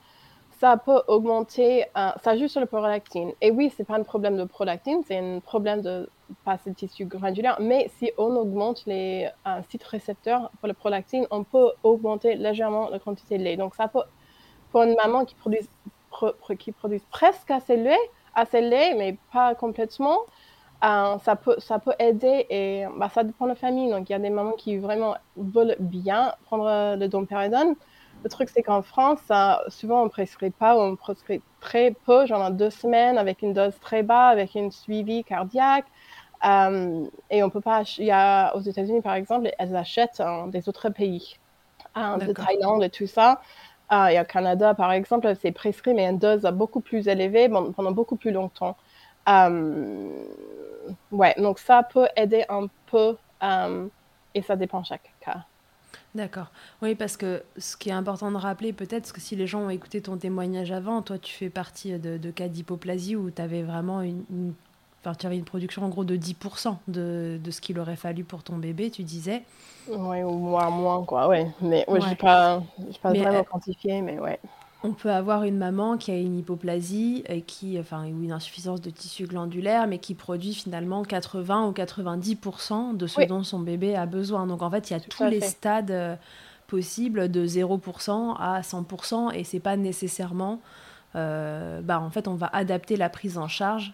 [0.59, 3.33] ça peut augmenter, euh, ça joue sur le prolactine.
[3.41, 6.09] Et oui, c'est pas un problème de prolactine, c'est un problème de
[6.45, 7.57] passer de tissu granulaire.
[7.59, 9.29] Mais si on augmente les
[9.69, 13.57] sites récepteurs pour le prolactine, on peut augmenter légèrement la quantité de lait.
[13.57, 14.03] Donc ça peut,
[14.71, 15.59] pour une maman qui produit
[16.59, 17.97] qui produisent presque assez lait,
[18.35, 20.19] assez lait, mais pas complètement,
[20.83, 23.89] euh, ça, peut, ça peut aider et bah, ça dépend de la famille.
[23.89, 27.75] Donc, il y a des mamans qui vraiment veulent bien prendre le dompéridone.
[28.23, 29.19] Le truc, c'est qu'en France,
[29.69, 33.53] souvent, on ne prescrit pas ou on prescrit très peu, genre deux semaines, avec une
[33.53, 35.85] dose très basse, avec une suivi cardiaque.
[36.45, 37.83] Euh, et on peut pas.
[37.97, 41.37] Il y a aux États-Unis, par exemple, elles achètent des autres pays,
[41.95, 43.41] de Thaïlande et tout ça.
[43.89, 47.91] Ah, et au Canada, par exemple, c'est prescrit, mais une dose beaucoup plus élevée pendant
[47.91, 48.75] beaucoup plus longtemps.
[49.29, 50.25] Euh,
[51.11, 53.87] ouais, donc ça peut aider un peu euh,
[54.33, 55.45] et ça dépend chaque cas.
[56.15, 56.47] D'accord.
[56.81, 59.69] Oui, parce que ce qui est important de rappeler, peut-être, que si les gens ont
[59.69, 64.01] écouté ton témoignage avant, toi, tu fais partie de, cas d'hypoplasie où tu avais vraiment
[64.01, 64.53] une,
[65.03, 68.23] Enfin, tu avais une production en gros de 10% de, de ce qu'il aurait fallu
[68.23, 69.43] pour ton bébé, tu disais.
[69.89, 71.47] Oui, ou moins, moins, quoi, ouais.
[71.61, 72.63] Mais ouais, je n'ai pas,
[73.01, 74.39] pas vraiment euh, quantifié, mais ouais.
[74.85, 78.79] On peut avoir une maman qui a une hypoplasie et qui, enfin, ou une insuffisance
[78.79, 83.95] de tissu glandulaire, mais qui produit finalement 80 ou 90% de ce dont son bébé
[83.95, 84.47] a besoin.
[84.47, 86.15] Donc en fait, il y a tous les stades euh,
[86.67, 90.59] possibles de 0% à 100% et c'est pas nécessairement.
[91.15, 93.93] Euh, bah, en fait, on va adapter la prise en charge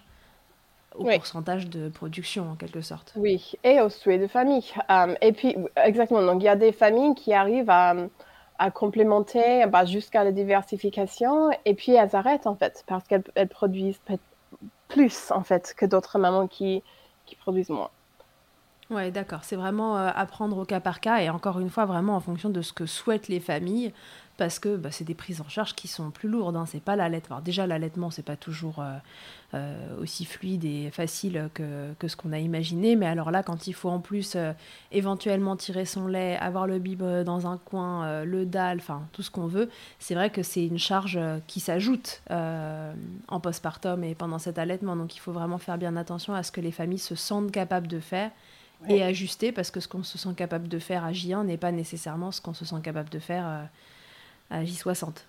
[0.96, 3.14] au pourcentage de production en quelque sorte.
[3.16, 4.66] Oui, et au souhait de famille.
[4.90, 7.96] Euh, et puis, exactement, donc il y a des familles qui arrivent à,
[8.58, 14.02] à complémenter bah, jusqu'à la diversification et puis elles arrêtent en fait parce qu'elles produisent
[14.90, 16.84] plus en fait que d'autres mamans qui,
[17.26, 17.90] qui produisent moins.
[18.90, 19.44] Oui, d'accord.
[19.44, 22.50] C'est vraiment euh, apprendre au cas par cas et encore une fois, vraiment en fonction
[22.50, 23.94] de ce que souhaitent les familles
[24.40, 26.56] parce que bah, c'est des prises en charge qui sont plus lourdes.
[26.56, 26.66] Hein.
[26.66, 27.42] C'est pas l'allaitement.
[27.42, 28.96] déjà, l'allaitement, c'est pas toujours euh,
[29.54, 32.96] euh, aussi fluide et facile que, que ce qu'on a imaginé.
[32.96, 34.38] Mais alors là, quand il faut en plus
[34.92, 39.30] éventuellement tirer son lait, avoir le bib dans un coin, le dalle, enfin tout ce
[39.30, 44.58] qu'on veut, c'est vrai que c'est une charge qui s'ajoute en postpartum et pendant cet
[44.58, 44.96] allaitement.
[44.96, 47.88] Donc il faut vraiment faire bien attention à ce que les familles se sentent capables
[47.88, 48.32] de faire
[48.88, 51.72] et ajuster parce que ce qu'on se sent capable de faire à J1 n'est pas
[51.72, 53.64] nécessairement ce qu'on se sent capable de faire euh,
[54.50, 55.26] à J60.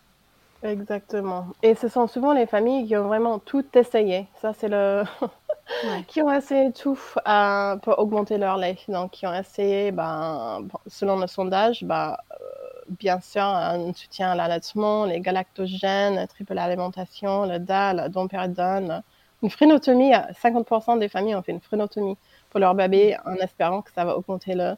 [0.62, 1.46] Exactement.
[1.62, 4.26] Et ce sont souvent les familles qui ont vraiment tout essayé.
[4.40, 5.04] Ça, c'est le.
[6.08, 8.76] qui ont essayé tout euh, pour augmenter leur lait.
[8.88, 12.44] Donc, qui ont essayé, ben, selon le sondage, ben, euh,
[12.88, 19.02] bien sûr, un soutien à l'allaitement, les galactogènes, la triple alimentation, le DAL, le dompéridone,
[19.42, 20.12] une phrénotomie.
[20.12, 22.18] 50% des familles ont fait une phrénotomie
[22.50, 24.76] pour leur bébé en espérant que ça va augmenter la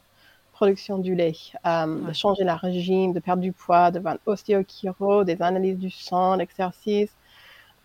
[0.53, 1.35] production du lait,
[1.65, 5.89] euh, de changer la régime, de perdre du poids, de faire ostéochiro, des analyses du
[5.89, 7.11] sang, l'exercice.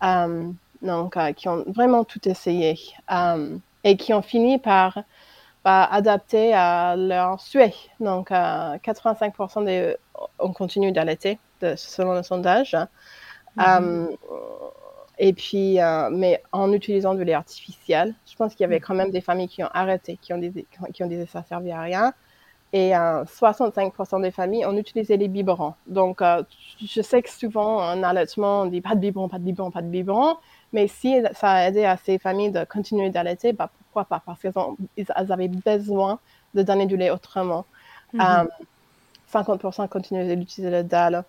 [0.04, 0.50] Euh,
[0.82, 2.78] donc, euh, qui ont vraiment tout essayé
[3.82, 5.02] et qui ont fini par,
[5.64, 7.74] adapter à leur souhait.
[8.00, 9.96] Donc, 85% des,
[10.38, 11.38] on continue d'allaiter
[11.76, 12.74] selon le sondage.
[13.58, 14.16] Mm-hmm.
[15.18, 15.78] Et puis,
[16.12, 19.48] mais en utilisant du lait artificiel, je pense qu'il y avait quand même des familles
[19.48, 22.14] qui ont arrêté, qui ont dit, qui ont dit que ça servait à rien.
[22.72, 25.74] Et 65% euh, des familles ont utilisé les biberons.
[25.86, 26.42] Donc, euh,
[26.84, 29.80] je sais que souvent, en allaitement, on dit pas de biberon, pas de biberon, pas
[29.80, 30.36] de biberon.
[30.72, 34.22] Mais si ça a aidé à ces familles de continuer d'allaiter, bah, pourquoi pas?
[34.24, 36.18] Parce qu'elles avaient besoin
[36.54, 37.64] de donner du lait autrement.
[38.14, 38.60] 50%
[39.32, 39.88] mm-hmm.
[39.88, 41.24] continuent d'utiliser le dalle.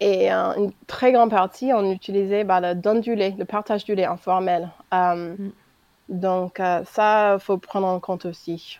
[0.00, 3.84] Et euh, une très grande partie, on utilisait bah, le don du lait, le partage
[3.84, 4.70] du lait informel.
[4.94, 5.52] Euh, mm.
[6.08, 8.78] Donc, euh, ça, il faut prendre en compte aussi.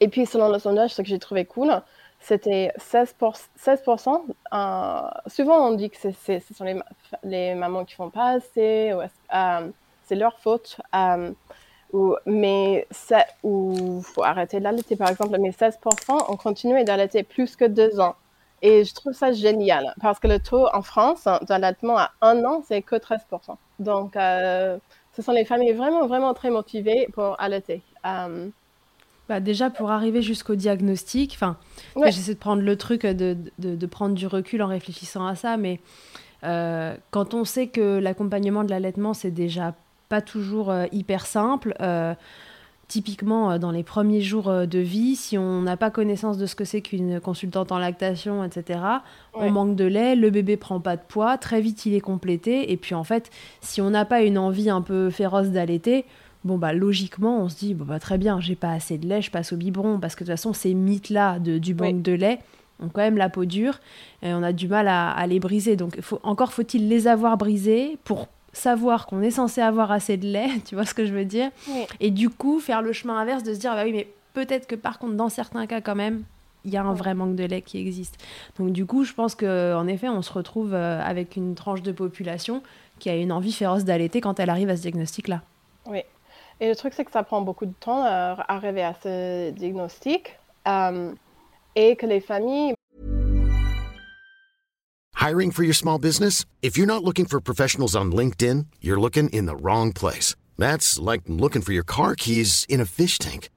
[0.00, 1.82] Et puis, selon le sondage, ce que j'ai trouvé cool,
[2.20, 3.48] c'était 16%.
[3.58, 4.22] 16%
[5.28, 6.82] souvent, on dit que ce sont
[7.24, 8.92] les, mamans qui font pas assez,
[10.04, 10.80] c'est leur faute.
[12.26, 14.96] mais ça, il faut arrêter d'allaiter.
[14.96, 18.16] Par exemple, mais 16% ont continué d'allaiter plus que deux ans.
[18.62, 22.62] Et je trouve ça génial parce que le taux en France d'allaitement à un an,
[22.66, 23.56] c'est que 13%.
[23.78, 24.78] Donc, euh,
[25.12, 27.82] ce sont les familles vraiment, vraiment très motivées pour allaiter.
[29.30, 31.56] Euh, bah déjà, pour arriver jusqu'au diagnostic, enfin,
[32.06, 35.56] j'essaie de prendre le truc, de, de, de, prendre du recul en réfléchissant à ça,
[35.56, 35.80] mais
[36.44, 39.74] euh, quand on sait que l'accompagnement de l'allaitement, c'est déjà
[40.08, 42.14] pas toujours euh, hyper simple, euh,
[42.88, 46.64] typiquement dans les premiers jours de vie, si on n'a pas connaissance de ce que
[46.64, 48.78] c'est qu'une consultante en lactation, etc.,
[49.34, 52.70] on manque de lait, le bébé prend pas de poids, très vite il est complété,
[52.70, 56.04] et puis en fait, si on n'a pas une envie un peu féroce d'allaiter,
[56.44, 59.22] bon bah logiquement on se dit bon bah très bien j'ai pas assez de lait
[59.22, 62.02] je passe au biberon parce que de toute façon ces mythes là de, du manque
[62.02, 62.38] de lait
[62.80, 63.80] ont quand même la peau dure
[64.22, 65.76] et on a du mal à, les briser.
[65.76, 70.26] Donc faut, encore faut-il les avoir brisés pour savoir qu'on est censé avoir assez de
[70.26, 71.50] lait tu vois ce que je veux dire?
[72.00, 74.74] Et du coup faire le chemin inverse de se dire bah oui mais peut-être que
[74.74, 76.22] par contre dans certains cas quand même
[76.64, 78.16] il y a un vrai manque de lait qui existe.
[78.58, 81.92] Donc du coup, je pense qu'en effet, on se retrouve euh, avec une tranche de
[81.92, 82.60] population
[82.98, 85.42] qui a une envie féroce d'allaiter quand elle arrive à ce diagnostic-là.
[85.86, 86.00] Oui,
[86.60, 89.50] Et le truc, c'est que ça prend beaucoup de temps euh, à arriver à ce
[89.50, 91.12] diagnostic euh,
[91.74, 92.74] et que les familles.
[95.16, 96.44] Hiring for your small business?
[96.62, 100.34] If you're not looking for professionals on LinkedIn, you're looking in the wrong place.
[100.56, 103.50] That's like looking for your car keys in a fish tank.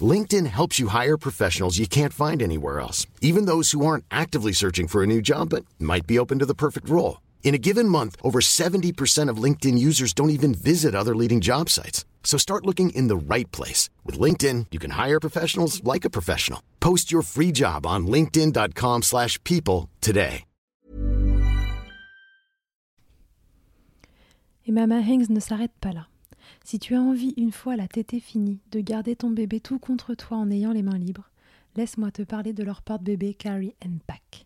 [0.00, 4.52] LinkedIn helps you hire professionals you can't find anywhere else, even those who aren't actively
[4.52, 7.18] searching for a new job but might be open to the perfect role.
[7.46, 11.70] In a given month, over 70% of LinkedIn users don't even visit other leading job
[11.70, 12.04] sites.
[12.24, 13.88] So start looking in the right place.
[14.04, 16.60] With LinkedIn, you can hire professionals like a professional.
[16.80, 20.42] Post your free job on linkedin.com slash people today.
[24.66, 26.08] Et Mama Hanks ne s'arrête pas là.
[26.64, 30.16] Si tu as envie, une fois la tétée finie, de garder ton bébé tout contre
[30.16, 31.30] toi en ayant les mains libres,
[31.76, 34.45] laisse-moi te parler de leur porte-bébé Carry and Pack.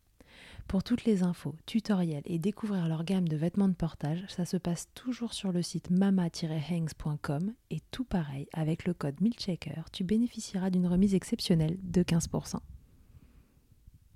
[0.67, 4.57] Pour toutes les infos, tutoriels et découvrir leur gamme de vêtements de portage, ça se
[4.57, 10.69] passe toujours sur le site mama-hangs.com et tout pareil, avec le code MILCHECKER, tu bénéficieras
[10.69, 12.57] d'une remise exceptionnelle de 15%.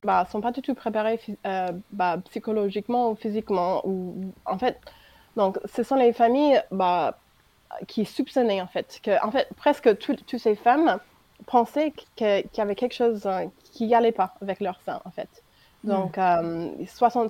[0.03, 3.81] Bah, sont pas du tout préparés euh, bah, psychologiquement ou physiquement.
[3.85, 4.79] Ou, en fait,
[5.35, 7.17] donc, ce sont les familles bah,
[7.87, 10.99] qui soupçonnaient en fait que, en fait, presque toutes ces femmes
[11.47, 15.11] pensaient qu'il y avait quelque chose euh, qui n'y allait pas avec leur sein en
[15.11, 15.43] fait.
[15.85, 17.29] Donc, 75%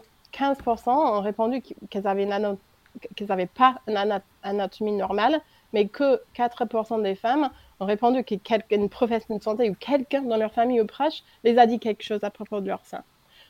[0.87, 5.41] euh, ont répondu qu'elles avaient, n'avaient pas une anatomie normale,
[5.73, 10.53] mais que 4% des femmes ont répondu qu'une professionnelle de santé ou quelqu'un dans leur
[10.53, 13.03] famille ou proche les a dit quelque chose à propos de leur sein.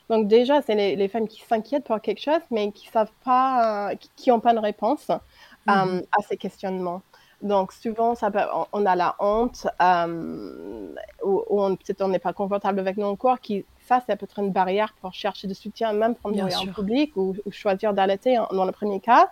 [0.08, 4.30] Donc déjà, c'est les, femmes qui s'inquiètent pour quelque chose, mais qui savent pas, qui
[4.30, 5.16] n'ont pas de réponse euh,
[5.66, 6.04] mm-hmm.
[6.12, 7.02] à ces questionnements.
[7.42, 8.30] Donc souvent, ça
[8.72, 13.64] on, a la honte, euh, ou, peut-être on n'est pas confortable avec nos corps, qui
[13.86, 17.94] ça, c'est peut-être une barrière pour chercher de soutien, même prendre en public ou, choisir
[17.94, 19.28] d'allaiter dans le premier cas.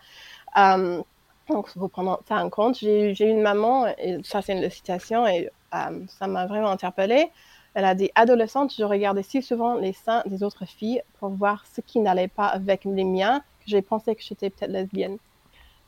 [0.57, 1.03] Euh,
[1.49, 2.79] donc, il faut prendre ça en compte.
[2.79, 7.31] J'ai une maman, et ça, c'est une citation, et euh, ça m'a vraiment interpellée.
[7.75, 11.65] Elle a dit Adolescente, je regardais si souvent les seins des autres filles pour voir
[11.75, 15.19] ce qui n'allait pas avec les miens, que j'ai pensé que j'étais peut-être lesbienne.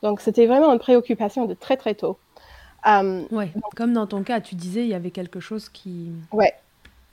[0.03, 2.17] Donc, c'était vraiment une préoccupation de très, très tôt.
[2.85, 6.11] Euh, ouais, comme dans ton cas, tu disais, il y avait quelque chose qui.
[6.31, 6.53] Ouais,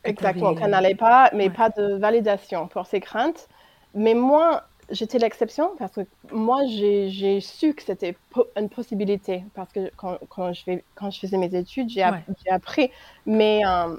[0.05, 3.49] Exactement, qu'elle n'allait pas, mais pas de validation pour ses craintes.
[3.95, 6.01] Mais moi, j'étais l'exception parce que
[6.33, 8.17] moi, j'ai su que c'était
[8.57, 9.45] une possibilité.
[9.55, 12.91] Parce que quand, quand, je, vais, quand je faisais mes études, j'ai appris.
[13.27, 13.97] Mais euh,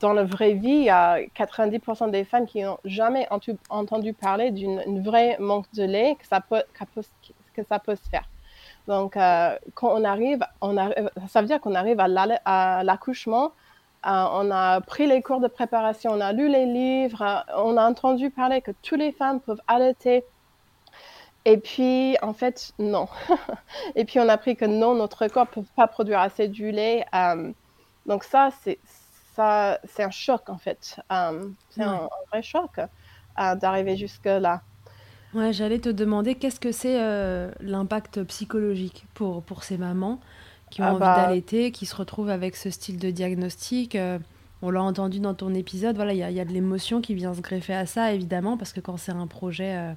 [0.00, 3.28] dans la vraie vie, il y a 90% des femmes qui n'ont jamais
[3.70, 6.62] entendu parler d'une vraie manque de lait que ça peut,
[7.54, 8.28] que ça peut se faire.
[8.88, 13.52] Donc, euh, quand on arrive, on arrive, ça veut dire qu'on arrive à l'accouchement
[14.04, 18.30] on a pris les cours de préparation, on a lu les livres, on a entendu
[18.30, 20.24] parler que toutes les femmes peuvent allaiter
[21.44, 23.08] Et puis, en fait, non.
[23.94, 26.70] et puis, on a appris que non, notre corps ne peut pas produire assez du
[26.70, 27.04] lait.
[28.06, 28.78] donc ça, c'est
[29.34, 31.00] ça, c'est un choc, en fait.
[31.70, 32.80] c'est un, vrai choc
[33.36, 34.62] d'arriver jusque-là.
[35.34, 36.98] Ouais, j'allais te demander qu'est-ce que c'est
[37.60, 40.20] l'impact psychologique pour, pour ces mamans?
[40.70, 43.96] Qui ont ah envie bah d'allaiter, qui se retrouvent avec ce style de diagnostic.
[44.62, 47.42] On l'a entendu dans ton épisode, voilà, il y, a de l'émotion qui vient se
[47.42, 49.94] greffer à ça, évidemment, parce que quand c'est un projet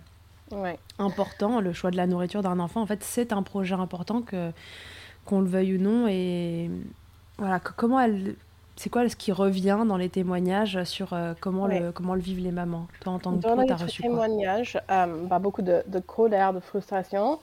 [0.54, 4.22] euh, important, le choix de la nourriture d'un enfant, en fait, c'est un projet important
[4.22, 4.52] que
[5.26, 6.08] qu'on le veuille ou non.
[6.08, 6.70] Et
[7.38, 8.36] voilà, comment elle,
[8.76, 12.44] c'est quoi ce qui revient dans les témoignages sur euh, comment le comment le vivent
[12.44, 12.88] les mamans?
[13.00, 17.40] Toi, en tant que dans les témoignages, euh, bah, beaucoup de, de, colère, de frustration.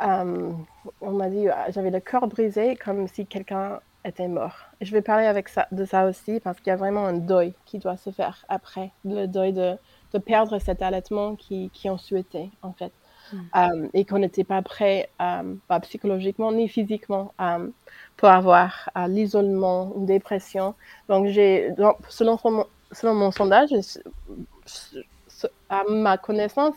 [0.00, 4.56] On m'a dit, j'avais le cœur brisé, comme si quelqu'un était mort.
[4.80, 7.14] Et je vais parler avec ça, de ça aussi parce qu'il y a vraiment un
[7.14, 9.76] deuil qui doit se faire après, le deuil de,
[10.12, 12.92] de perdre cet allaitement qui, qui ont souhaité en fait.
[13.32, 13.38] Hmm.
[13.56, 17.68] Euh, et qu'on n'était pas prêt, euh, pas psychologiquement ni physiquement, euh,
[18.16, 20.74] pour avoir l'isolement, une dépression.
[21.08, 21.74] Donc, j'ai,
[22.08, 22.38] selon,
[22.92, 23.70] selon mon sondage,
[25.70, 26.74] à ma connaissance,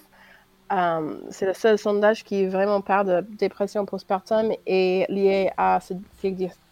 [1.30, 5.94] c'est le seul sondage qui vraiment parle de dépression postpartum et lié à ce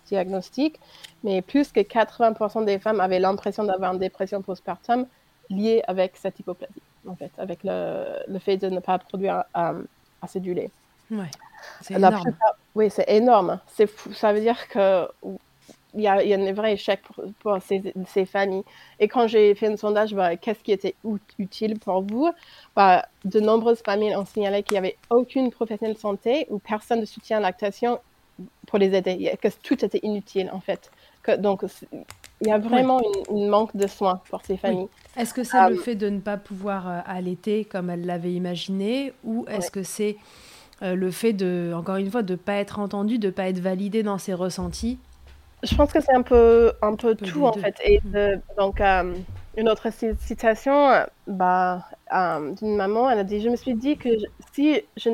[0.08, 0.80] diagnostic,
[1.24, 5.06] mais plus que 80% des femmes avaient l'impression d'avoir une dépression postpartum
[5.50, 9.82] liée avec cette hypoplasie, en fait, avec le, le fait de ne pas produire euh,
[10.22, 10.72] assez du lait.
[11.12, 11.30] Ouais,
[11.82, 12.24] c'est énorme.
[12.76, 13.60] oui, c'est énorme.
[13.68, 15.08] C'est Ça veut dire que
[15.96, 17.02] il y, a, il y a un vrai échec
[17.40, 18.64] pour, ces, ces, familles.
[19.00, 20.96] Et quand j'ai fait un sondage, bah, qu'est-ce qui était
[21.40, 22.32] utile pour vous?
[22.76, 27.00] Bah, De nombreuses familles ont signalé qu'il n'y avait aucune professionnelle de santé ou personne
[27.00, 28.00] de soutien à lactation
[28.68, 30.92] pour les aider, que tout était inutile en fait.
[31.24, 31.64] Que, donc
[32.42, 34.90] il y a vraiment une, manque de soins pour ces familles.
[35.16, 38.34] Est-ce que c'est le euh, fait de ne pas pouvoir euh, allaiter comme elle l'avait
[38.34, 40.18] imaginé ou est-ce que c'est
[40.82, 43.48] euh, le fait de, encore une fois, de ne pas être entendu, de ne pas
[43.48, 45.00] être validé dans ses ressentis?
[45.64, 47.76] Je pense que c'est un peu, un peu, tout en fait.
[47.84, 48.00] Et
[48.58, 49.88] donc, une autre
[50.20, 54.10] citation bah, d'une maman, elle a dit, je me suis dit que
[54.54, 55.12] si je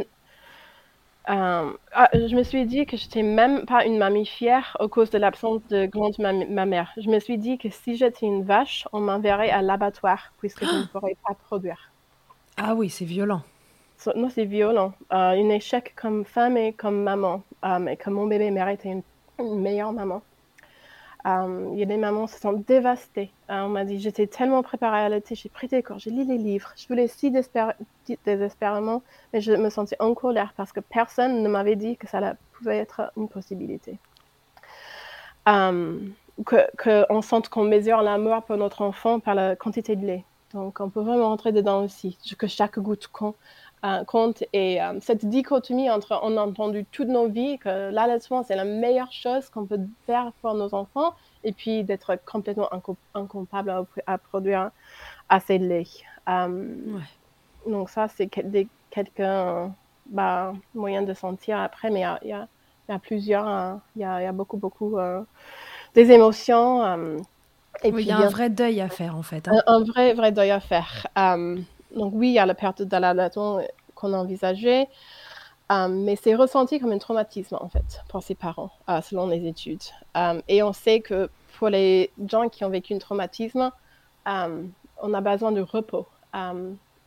[1.30, 5.12] euh, ah, je me suis dit que j'étais même pas une mamie fière à cause
[5.12, 6.92] de l'absence de glande ma mère.
[6.98, 10.76] Je me suis dit que si j'étais une vache, on m'enverrait à l'abattoir puisque je
[10.76, 11.92] ne pourrais pas produire.
[12.58, 13.44] Ah oui, c'est violent.
[14.16, 14.94] non, c'est violent.
[15.14, 17.44] Euh, un échec comme femme et comme maman.
[17.64, 18.98] Euh, et que mon bébé méritait
[19.40, 20.24] une meilleure maman.
[21.26, 23.32] Euh, il y a des mamans qui se sont dévastées.
[23.50, 26.26] Euh, on m'a dit, j'étais tellement préparée à allaiter, j'ai pris des cours, j'ai lu
[26.26, 27.32] les livres, je voulais si
[28.26, 32.36] désespérément, mais je me sentais en colère parce que personne ne m'avait dit que ça
[32.54, 34.00] pouvait être une possibilité.
[35.48, 36.00] Euh,
[36.44, 40.26] qu'on sente qu'on mesure l'amour pour notre enfant par la quantité de lait.
[40.54, 43.36] Donc, on peut vraiment rentrer dedans aussi, que chaque goutte compte.
[44.06, 48.64] Compte et cette dichotomie entre on a entendu toutes nos vies que l'allaitement c'est la
[48.64, 52.70] meilleure chose qu'on peut faire pour nos enfants et puis d'être complètement
[53.16, 54.70] incapable à, produire
[55.30, 55.88] assez de lait.
[57.68, 59.72] Donc ça c'est quelques
[60.12, 62.48] bah, moyens de sentir après, mais il y a,
[62.90, 63.82] y a, plusieurs, hein.
[63.96, 65.22] il y, a, y, a, beaucoup beaucoup euh,
[65.96, 66.84] des émotions.
[67.84, 69.48] et il y a un vrai deuil à faire en fait.
[69.48, 69.62] Hein.
[69.68, 71.08] Un, vrai vrai deuil à faire.
[71.96, 73.62] Donc oui, il y a la perte de l'allaitement
[73.96, 74.88] qu'on a envisagée,
[75.72, 79.48] euh, mais c'est ressenti comme un traumatisme en fait pour ses parents, euh, selon les
[79.48, 79.84] études.
[80.18, 83.72] Euh, et on sait que pour les gens qui ont vécu un traumatisme,
[84.26, 86.08] on a besoin de repos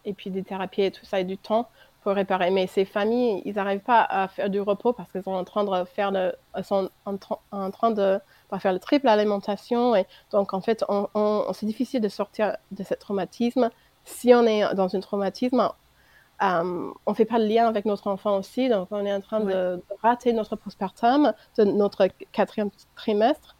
[0.04, 1.68] et puis des thérapies et tout ça et du temps
[2.02, 2.50] pour réparer.
[2.50, 5.64] Mais ces familles, ils n'arrivent pas à faire du repos parce qu'ils sont en train
[5.64, 7.16] de faire le, sont en,
[7.70, 8.20] train de
[8.58, 9.94] faire le triple alimentation
[10.30, 10.84] donc en fait,
[11.52, 13.70] c'est difficile de sortir de ce traumatisme
[14.04, 15.70] si on est dans un traumatisme,
[16.42, 19.20] euh, on ne fait pas le lien avec notre enfant aussi, donc on est en
[19.20, 23.56] train de, rater notre postpartum, de notre quatrième trimestre.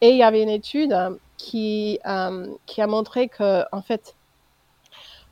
[0.00, 0.96] Et il y avait une étude
[1.36, 4.14] qui, euh, qui a montré que, en fait,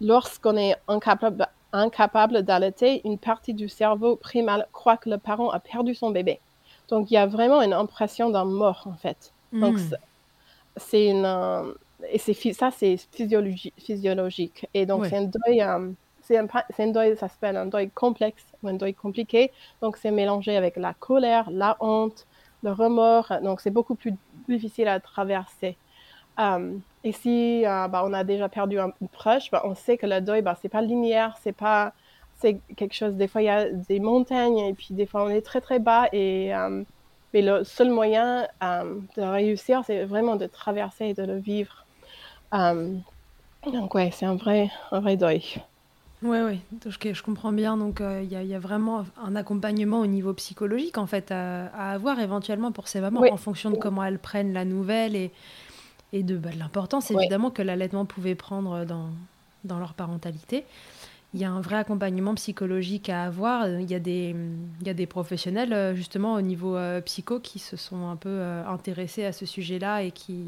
[0.01, 5.61] lorsqu'on est incapable, incapable d'allaiter, une partie du cerveau primal croit que le parent a
[5.61, 6.41] perdu son bébé.
[6.89, 9.33] Donc il y a vraiment une impression d'un mort, en fait.
[9.53, 9.95] Donc hmm.
[10.77, 11.73] c'est une euh,
[12.09, 14.69] et c'est ça, c'est physiologique.
[14.75, 15.91] Et donc, c'est un deuil, euh,
[16.23, 19.51] c'est un, deuil, ça s'appelle un deuil complexe ou un deuil compliqué.
[19.83, 22.27] Donc, c'est mélangé avec la colère, la honte,
[22.63, 23.33] le remords.
[23.43, 24.15] Donc, c'est beaucoup plus
[24.49, 25.77] difficile à traverser.
[26.39, 30.07] Euh, et si euh, bah, on a déjà perdu un, proche, bah, on sait que
[30.07, 31.93] le deuil, bah, c'est pas linéaire, c'est pas,
[32.37, 33.15] c'est quelque chose.
[33.15, 35.79] Des fois, il y a des montagnes et puis des fois, on est très très
[35.79, 36.53] bas et
[37.33, 41.80] mais le seul moyen de réussir, c'est vraiment de traverser et de le vivre.
[42.55, 42.95] Euh,
[43.73, 45.43] donc ouais, c'est un vrai, un vrai deuil.
[46.23, 47.79] Oui, oui, je, comprends bien.
[47.79, 52.73] Donc, il y, a vraiment un accompagnement au niveau psychologique, en fait, à, avoir éventuellement
[52.73, 55.31] pour ces mamans, en fonction de comment elles prennent la nouvelle et,
[56.13, 59.09] et de, bah, l'importance, évidemment, que l'allaitement pouvait prendre dans,
[59.65, 60.67] dans leur parentalité
[61.35, 63.69] il y a un vrai accompagnement psychologique à avoir.
[63.69, 64.35] Il y a des,
[64.81, 68.17] il y a des professionnels, euh, justement, au niveau euh, psycho, qui se sont un
[68.17, 70.45] peu euh, intéressés à ce sujet-là et qui.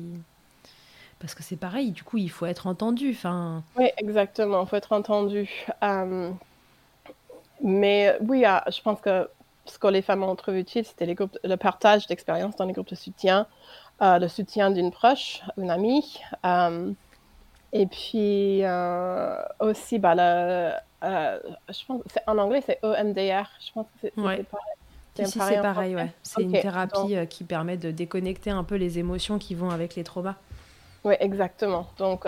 [1.22, 3.12] Parce que c'est pareil, du coup, il faut être entendu.
[3.12, 3.62] Enfin...
[3.78, 5.48] Oui, exactement, il faut être entendu.
[7.62, 9.28] mais oui, ah, je pense que
[9.64, 12.74] ce que les femmes ont trouvé utile, c'était les groupes, le partage d'expériences dans les
[12.74, 13.46] groupes de soutien,
[14.00, 16.20] le soutien d'une proche, une amie.
[17.72, 20.72] Et puis euh, aussi, bah, le,
[21.04, 23.48] euh, je pense, en anglais, c'est EMDR.
[23.60, 24.44] Je pense que c'est pareil.
[25.14, 26.12] C'est pareil, ouais.
[26.22, 29.94] C'est une thérapie euh, qui permet de déconnecter un peu les émotions qui vont avec
[29.94, 30.36] les traumas.
[31.04, 31.88] Oui, exactement.
[31.98, 32.26] Donc,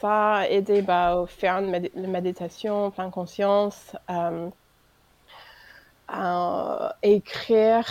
[0.00, 3.94] ça a aidé bah, à faire une méditation, plein conscience,
[6.08, 7.86] à écrire,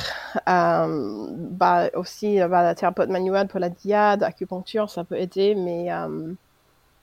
[0.45, 5.89] bah, aussi bah, la thérapeute manuelle pour la diade, acupuncture, ça peut aider, mais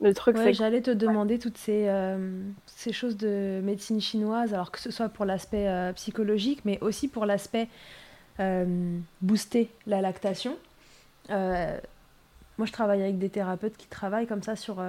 [0.01, 4.71] le truc, c'est j'allais te demander toutes ces, euh, ces choses de médecine chinoise, alors
[4.71, 7.69] que ce soit pour l'aspect euh, psychologique, mais aussi pour l'aspect
[8.39, 10.57] euh, booster la lactation.
[12.59, 14.83] Moi, je travaille avec des thérapeutes qui travaillent comme ça sur,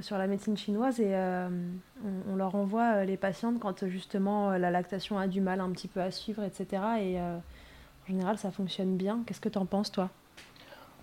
[0.00, 5.18] sur la médecine chinoise et on, on, leur envoie les patientes quand justement la lactation
[5.18, 6.82] a du mal un petit peu à suivre, etc.
[7.00, 9.20] Et en général, ça fonctionne bien.
[9.24, 10.10] Qu'est-ce que tu en penses, toi?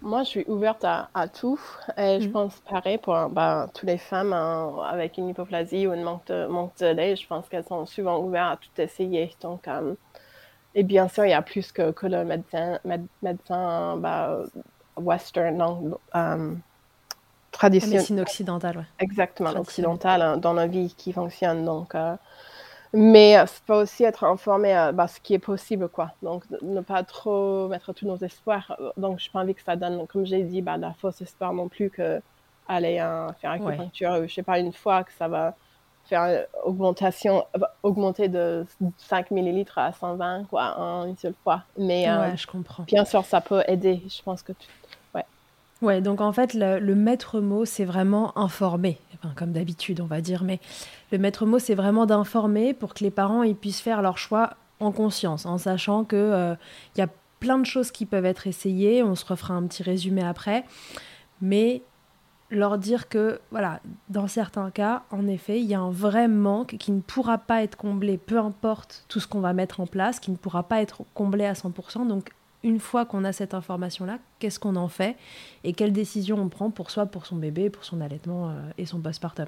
[0.02, 1.60] Moi, je suis ouverte à, à tout.
[1.98, 2.32] Et je mhm.
[2.32, 6.46] pense pareil pour bah, toutes les femmes hein, avec une hypoplasie ou un manque de,
[6.48, 7.16] manque de lait.
[7.16, 9.34] Je pense qu'elles sont souvent ouvertes à tout essayer.
[9.42, 9.96] Donc, euh,
[10.76, 12.80] et bien sûr, il y a plus que, que le médecin,
[13.22, 14.44] médecin bah,
[14.98, 16.54] western, non, euh,
[17.52, 17.96] traditionnel.
[17.96, 18.86] La médecine occidentale, ouais.
[19.00, 21.66] Exactement, occidentale hein, dans la vie qui fonctionne.
[21.66, 22.16] Donc, euh,
[22.94, 26.12] mais ça peut aussi être informé à bah, ce qui est possible, quoi.
[26.22, 28.78] Donc, ne pas trop mettre tous nos espoirs.
[28.96, 31.54] Donc, je n'ai pas envie que ça donne, comme j'ai dit, bah, la fausse espoir
[31.54, 32.22] non plus que
[32.70, 34.28] aller hein, faire acupuncture, ouais.
[34.28, 35.56] je sais pas, une fois que ça va
[36.08, 37.46] faire augmentation,
[37.84, 38.66] augmenter de
[38.98, 41.64] 5 millilitres à 120, quoi, en une seule fois.
[41.78, 42.84] Mais, euh, je comprends.
[42.84, 44.02] Bien sûr, ça peut aider.
[44.08, 44.68] Je pense que tu...
[45.82, 46.02] Ouais.
[46.02, 49.00] Donc en fait, le, maître mot, c'est vraiment informer.
[49.36, 50.44] Comme d'habitude, on va dire.
[50.44, 50.60] Mais
[51.12, 54.52] le maître mot, c'est vraiment d'informer pour que les parents ils puissent faire leur choix
[54.80, 56.56] en conscience, en sachant qu'il euh,
[56.96, 57.10] il y a
[57.40, 59.04] plein de choses qui peuvent être essayées.
[59.04, 60.66] On se refera un petit résumé après.
[61.42, 61.82] Mais
[62.50, 66.78] leur dire que, voilà, dans certains cas, en effet, il y a un vrai manque
[66.78, 70.20] qui ne pourra pas être comblé, peu importe tout ce qu'on va mettre en place,
[70.20, 72.08] qui ne pourra pas être comblé à 100%.
[72.08, 72.32] Donc,
[72.64, 75.16] une fois qu'on a cette information-là, qu'est-ce qu'on en fait
[75.64, 78.86] et quelles décisions on prend pour soi, pour son bébé, pour son allaitement euh, et
[78.86, 79.48] son postpartum.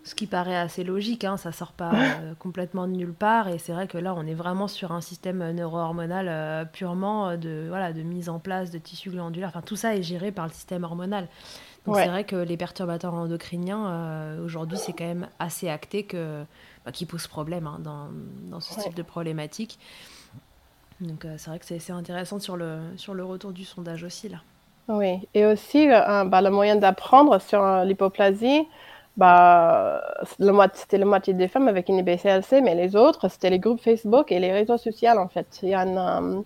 [0.03, 3.47] Ce qui paraît assez logique, hein, ça sort pas euh, complètement de nulle part.
[3.49, 7.65] Et c'est vrai que là, on est vraiment sur un système neuro-hormonal euh, purement de,
[7.69, 9.49] voilà, de mise en place de tissus glandulaires.
[9.49, 11.27] Enfin, tout ça est géré par le système hormonal.
[11.85, 16.43] Donc c'est vrai que les perturbateurs endocriniens, euh, aujourd'hui, c'est quand même assez acté que,
[16.85, 18.07] bah, qui posent problème hein, dans,
[18.51, 19.79] dans, ce type de problématique.
[20.99, 24.37] Donc c'est vrai que c'est intéressant sur le, sur le retour du sondage aussi, là.
[24.87, 28.67] Oui, et aussi, bah, le moyen d'apprendre sur l'hypoplasie,
[29.21, 30.01] bah,
[30.73, 34.31] c'était la moitié des femmes avec une IBCLC, mais les autres, c'était les groupes Facebook
[34.31, 35.59] et les réseaux sociaux, en fait.
[35.61, 36.41] Il y a une, euh,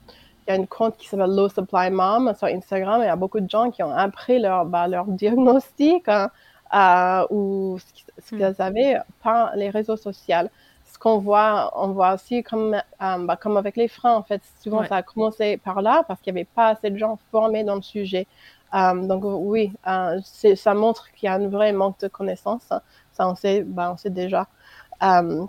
[0.46, 3.12] il y a une compte qui s'appelle Low Supply Mom sur Instagram et il y
[3.12, 6.30] a beaucoup de gens qui ont appris leur, bah, leur diagnostic hein,
[6.76, 7.78] euh, ou
[8.18, 8.56] ce qu'ils hmm.
[8.60, 10.50] avaient par les réseaux sociaux.
[10.92, 14.42] Ce qu'on voit, on voit aussi comme, euh, bah, comme avec les freins, en fait.
[14.62, 17.64] Souvent, ça a commencé par là parce qu'il n'y avait pas assez de gens formés
[17.64, 18.28] dans le sujet.
[18.74, 20.20] Euh, donc oui, euh,
[20.56, 22.68] ça montre qu'il y a un vrai manque de connaissances.
[23.14, 24.48] Ça, on sait, bah, on sait déjà.
[25.04, 25.46] Euh,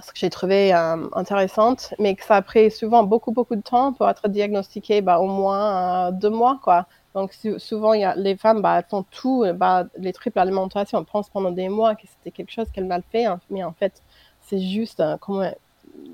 [0.00, 3.92] ce que j'ai trouvé intéressante, mais que ça a pris souvent beaucoup, beaucoup de temps
[3.92, 6.86] pour être diagnostiqué, bah, au moins deux mois, quoi.
[7.14, 11.04] Donc souvent, y a, les femmes, bah, elles font tout, bah, les triples alimentations, elles
[11.04, 13.40] pensent pendant des mois que c'était quelque chose qu'elles mal fait, hein.
[13.50, 14.02] mais en fait,
[14.40, 15.50] c'est juste comment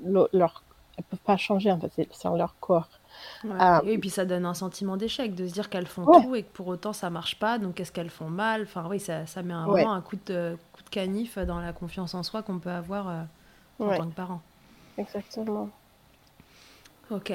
[0.03, 0.63] leur,
[0.97, 2.89] elles peuvent pas changer, en fait, c'est leur corps.
[3.49, 3.81] Ah.
[3.85, 6.51] et puis ça donne un sentiment d'échec, de se dire qu'elles font tout et que
[6.51, 8.63] pour autant ça marche pas, donc est-ce qu'elles font mal?
[8.63, 11.73] Enfin oui, ça, ça met un, vraiment un coup de, coup de canif dans la
[11.73, 13.21] confiance en soi qu'on peut avoir euh,
[13.79, 14.41] en tant que parent.
[14.97, 15.69] Exactement.
[17.09, 17.33] Ok,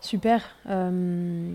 [0.00, 0.42] super.
[0.68, 1.50] Euh,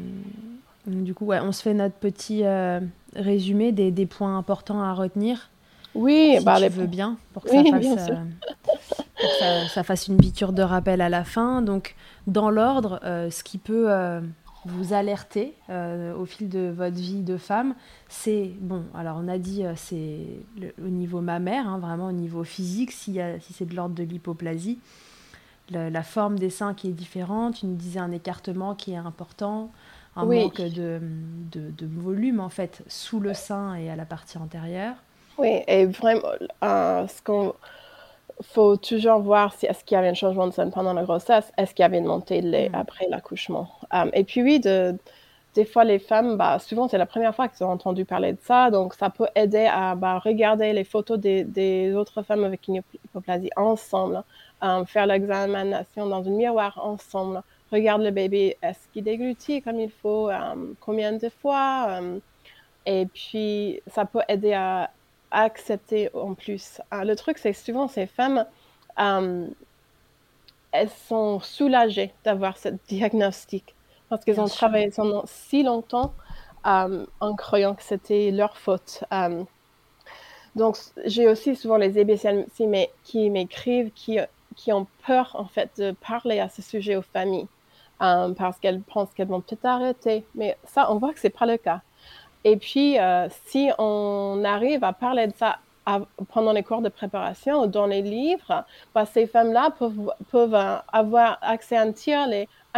[0.87, 2.79] du coup, ouais, on se fait notre petit euh,
[3.15, 5.49] résumé des, des, points importants à retenir.
[5.97, 6.69] Oui, si bah, tu les...
[6.69, 8.09] veux bien, pour que ça fasse
[9.69, 11.61] ça, fasse une piqûre de rappel à la fin.
[11.61, 11.95] Donc,
[12.27, 14.21] dans l'ordre, euh, ce qui peut euh,
[14.65, 17.73] vous alerter euh, au fil de votre vie de femme,
[18.09, 20.25] c'est, bon, alors on a dit, c'est
[20.83, 24.79] au niveau mammaire, hein, vraiment au niveau physique, si, si c'est de l'ordre de l'hypoplasie.
[25.69, 29.69] La, forme des seins qui est différente, tu nous disais un écartement qui est important,
[30.15, 31.01] un manque de,
[31.51, 34.95] de, de, volume en fait sous le sein et à la partie antérieure.
[35.37, 36.31] Oui, et vraiment,
[36.61, 37.53] ce qu'on
[38.41, 41.51] faut toujours voir si est-ce qu'il y avait un changement de sein pendant la grossesse,
[41.57, 42.75] est-ce qu'il y avait une montée de lait mm.
[42.75, 43.69] après l'accouchement.
[43.91, 44.95] Um, et puis oui, de,
[45.55, 48.39] des fois les femmes, bah, souvent c'est la première fois qu'elles ont entendu parler de
[48.41, 52.67] ça, donc ça peut aider à bah, regarder les photos des, des, autres femmes avec
[52.67, 54.23] une hypoplasie ensemble,
[54.61, 59.91] um, faire l'examination dans un miroir ensemble, regarde le bébé, est-ce qu'il déglutit comme il
[59.91, 62.01] faut, um, combien de fois,
[62.85, 64.91] et puis ça peut aider à
[65.31, 66.81] accepter en plus.
[66.91, 68.45] Ah, le truc, c'est que souvent, ces femmes,
[68.99, 69.47] euh,
[70.71, 73.75] elles sont soulagées d'avoir ce diagnostic
[74.09, 76.13] parce qu'elles ont travaillé pendant si longtemps
[76.65, 79.03] euh, en croyant que c'était leur faute.
[79.11, 79.43] Euh,
[80.55, 82.45] donc, j'ai aussi souvent les EBC
[83.03, 84.19] qui m'écrivent, qui,
[84.55, 87.47] qui ont peur, en fait, de parler à ce sujet aux familles.
[87.99, 90.25] parce qu'elles pensent qu'elles vont peut-être arrêter.
[90.35, 91.81] Mais ça, on voit que c'est pas le cas.
[92.43, 95.59] Et puis, euh, si on arrive à parler de ça
[96.33, 100.75] pendant les cours de préparation ou dans les livres, bah, ces femmes-là peuvent, peuvent euh,
[100.91, 102.27] avoir accès à un tiers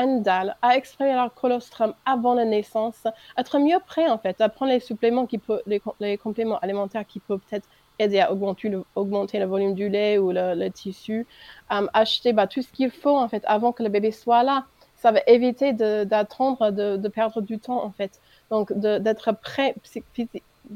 [0.07, 3.05] dalle, à exprimer leur colostrum avant la naissance,
[3.37, 7.19] être mieux prêt en fait, à prendre les suppléments qui peut, les, compléments alimentaires qui
[7.19, 7.67] peuvent peut-être
[7.99, 11.27] aider à augmenter le, augmenter le volume du lait ou le, tissu,
[11.71, 14.65] euh, acheter bah, tout ce qu'il faut en fait avant que le bébé soit là.
[14.95, 18.19] Ça va éviter d'attendre, de, de, perdre du temps en fait.
[18.51, 19.75] Donc, d'être prêt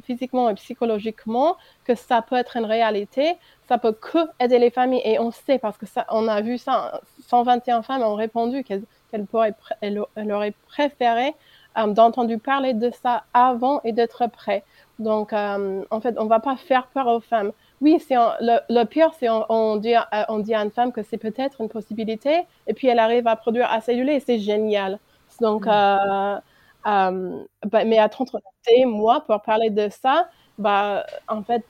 [0.03, 1.55] physiquement et psychologiquement
[1.85, 3.35] que ça peut être une réalité,
[3.67, 5.01] ça peut que aider les familles.
[5.05, 8.83] Et on sait, parce que ça, on a vu ça, 121 femmes ont répondu qu'elles
[9.81, 11.35] elles, auraient préféré
[11.77, 14.63] euh, d'entendre parler de ça avant et d'être prêt.
[14.99, 17.51] Donc, euh, en fait, on ne va pas faire peur aux femmes.
[17.81, 19.93] Oui, c'est le, pire, c'est on, on, dit,
[20.29, 23.35] on dit à une femme que c'est peut-être une possibilité, et puis elle arrive à
[23.35, 24.99] produire assez lait, c'est génial.
[25.41, 25.69] Donc, mm.
[25.69, 26.37] euh,
[26.85, 28.09] euh, bah, mais à
[28.69, 31.63] et moi, pour parler de ça, bah, en fait,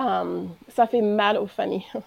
[0.00, 1.86] euh, ça fait mal aux familles.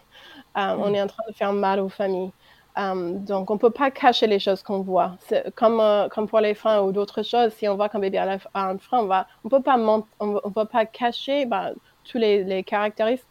[0.58, 0.96] Euh, on mm.
[0.96, 2.32] est en train de faire mal aux familles.
[2.76, 5.16] donc, on ne peut pas cacher les choses qu'on voit.
[5.56, 8.78] Comme, comme pour les freins ou d'autres choses, si on voit qu'un bébé a un
[8.80, 9.04] frein, on
[9.46, 9.78] ne peut, pas
[10.20, 11.70] on, peut pas cacher bah,
[12.04, 13.30] tous les, les caractéristiques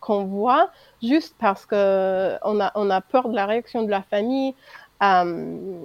[0.00, 0.70] qu'on voit
[1.02, 4.54] juste parce qu'on a, on a peur de la réaction de la famille.
[5.02, 5.82] Euh,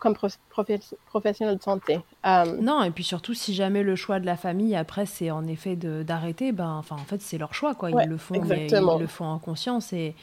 [0.00, 2.00] comme professionnel de santé.
[2.24, 5.46] Euh, non, et puis surtout, si jamais le choix de la famille, après, c'est en
[5.46, 7.90] effet d'arrêter, ben, enfin, en fait, c'est leur choix, quoi.
[7.90, 10.14] Ils, le font, ils, le font en conscience et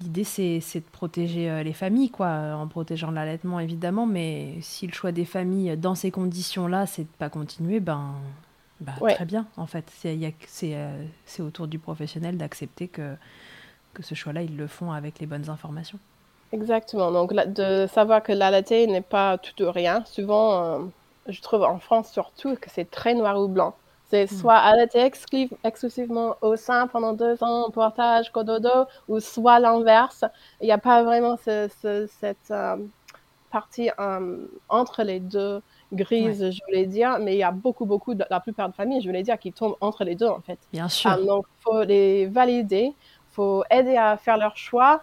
[0.00, 4.92] l'idée, c'est de protéger euh, les familles, quoi, en protégeant l'allaitement, évidemment, mais si le
[4.92, 8.12] choix des familles dans ces conditions-là, c'est de pas continuer, ben,
[8.80, 9.14] bah, Ouais.
[9.14, 9.90] très bien, en fait.
[9.96, 13.16] C'est il y a que- c'est, euh, c'est au tour du professionnel d'accepter que,
[13.94, 15.98] que ce choix-là, ils le font avec les bonnes informations.
[16.54, 17.10] Exactement.
[17.10, 20.04] Donc, la- de savoir que l'allaité n'est pas tout ou rien.
[20.06, 20.86] Souvent, euh,
[21.26, 23.74] je trouve en France surtout que c'est très noir ou blanc.
[24.04, 30.24] C'est soit allaiter exclu- exclusivement au sein pendant deux ans, portage, cododo, ou soit l'inverse.
[30.60, 32.76] Il n'y a pas vraiment ce- ce- cette euh,
[33.50, 38.14] partie euh, entre les deux grises, je voulais dire, mais il y a beaucoup, beaucoup,
[38.14, 40.58] de, la plupart de familles, je voulais dire, qui tombent entre les deux, en fait.
[40.72, 41.16] Bien sûr.
[41.24, 45.02] Donc, il faut les valider, il faut aider à faire leur choix,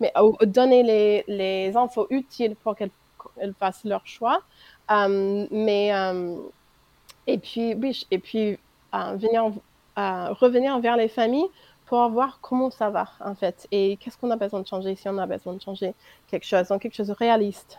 [0.00, 2.90] mais au- donner les, les infos utiles pour qu'elles
[3.58, 4.42] fassent leur choix.
[4.88, 6.40] Um, mais, um,
[7.26, 8.58] et puis, oui, et puis
[8.94, 9.18] euh,
[9.98, 11.48] euh, revenir vers les familles
[11.86, 15.08] pour voir comment ça va, en fait, et qu'est-ce qu'on a besoin de changer, si
[15.08, 15.94] on a besoin de changer
[16.28, 17.78] quelque chose, donc quelque chose de réaliste.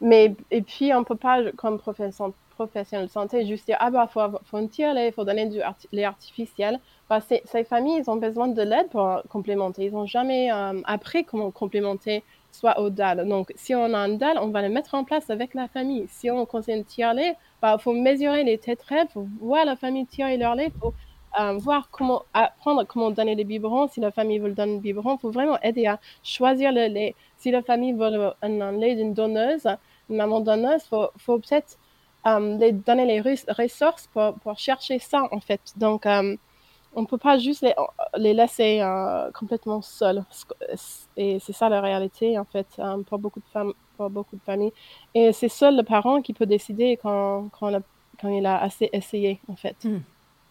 [0.00, 2.32] Mais, et puis, on ne peut pas, comme professionnel,
[2.66, 5.88] professionnel de santé, juste dire, ah bah, avoir- faut tirer, il faut donner du arti-
[5.92, 6.78] lait artificiel.
[7.08, 9.86] Bah, ces, familles, ils ont besoin de l'aide pour complémenter.
[9.86, 13.26] Ils n'ont jamais euh, appris comment complémenter, soit au DAL.
[13.28, 16.06] Donc, si on a un DAL, on va le mettre en place avec la famille.
[16.08, 20.36] Si on conseille un tirer-lait, bah, faut mesurer les tétrades, faut voir la famille tirer
[20.36, 20.94] leur lait, faut
[21.40, 23.88] euh, voir comment apprendre comment donner les biberons.
[23.88, 27.14] Si la famille veut donner le biberon, faut vraiment aider à choisir le lait.
[27.38, 29.66] Si la famille veut un, lait d'une donneuse,
[30.08, 31.78] une maman donneuse, faut, faut peut-être
[32.26, 35.60] euh, les donner les res- ressources pour, pour chercher ça, en fait.
[35.76, 36.36] Donc, euh,
[36.94, 37.74] on ne peut pas juste les,
[38.16, 40.24] les laisser euh, complètement seuls.
[41.16, 42.66] Et c'est ça la réalité, en fait,
[43.06, 44.72] pour, beaucoup de femmes, pour beaucoup de familles.
[45.14, 47.70] Et c'est seul le parent qui peut décider quand, quand,
[48.24, 49.76] il a assez essayé, en fait.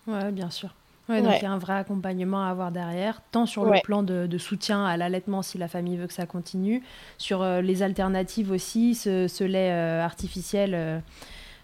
[0.08, 0.74] Ouais, bien sûr.
[1.10, 1.40] Ouais, donc Ouais.
[1.40, 4.38] il y a un vrai accompagnement à avoir derrière, tant sur le plan de, de
[4.38, 6.84] soutien à l'allaitement si la famille veut que ça continue,
[7.18, 11.02] sur euh, les alternatives aussi, ce, ce lait euh, artificiel,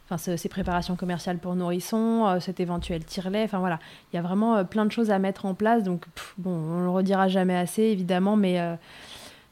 [0.05, 3.79] enfin ce- ces préparations commerciales pour nourrissons, euh, cet éventuel tire-lait, enfin voilà,
[4.11, 5.83] il y a vraiment euh, plein de choses à mettre en place.
[5.83, 8.75] Donc pff, bon, on le redira jamais assez évidemment, mais euh,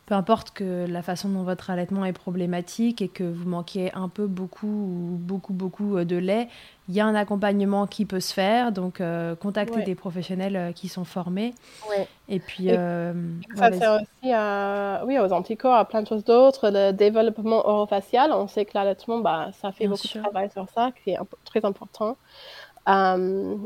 [0.05, 4.09] peu importe que la façon dont votre allaitement est problématique et que vous manquiez un
[4.09, 6.49] peu beaucoup ou beaucoup beaucoup euh, de lait,
[6.89, 8.73] il y a un accompagnement qui peut se faire.
[8.73, 9.83] Donc euh, contactez Ouais.
[9.83, 11.53] des professionnels euh, qui sont formés.
[11.89, 12.07] Ouais.
[12.27, 13.13] Et puis Et euh,
[13.55, 16.69] Ça ouais, sert aussi à, oui, aux anticorps, à plein de choses d'autres.
[16.69, 20.21] Le développement orofacial, on sait que l'allaitement, bah, ça fait Bien beaucoup sûr.
[20.21, 22.17] de travail sur ça, qui est très important.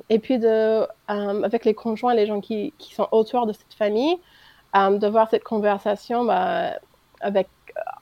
[0.10, 4.18] Et puis, de, avec les conjoints, les gens qui, qui sont autour de cette famille,
[4.76, 6.74] euh, de voir cette conversation bah,
[7.22, 7.50] avec,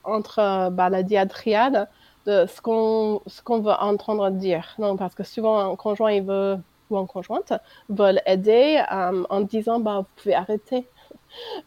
[0.03, 1.89] entre euh, bah, la diatriade
[2.25, 4.73] de ce qu'on ce qu'on veut entendre dire.
[4.79, 6.57] Non, parce que souvent, un conjoint, il veut,
[6.89, 7.53] ou une conjointe,
[7.89, 10.89] veulent aider euh, en disant, bah, vous pouvez arrêter.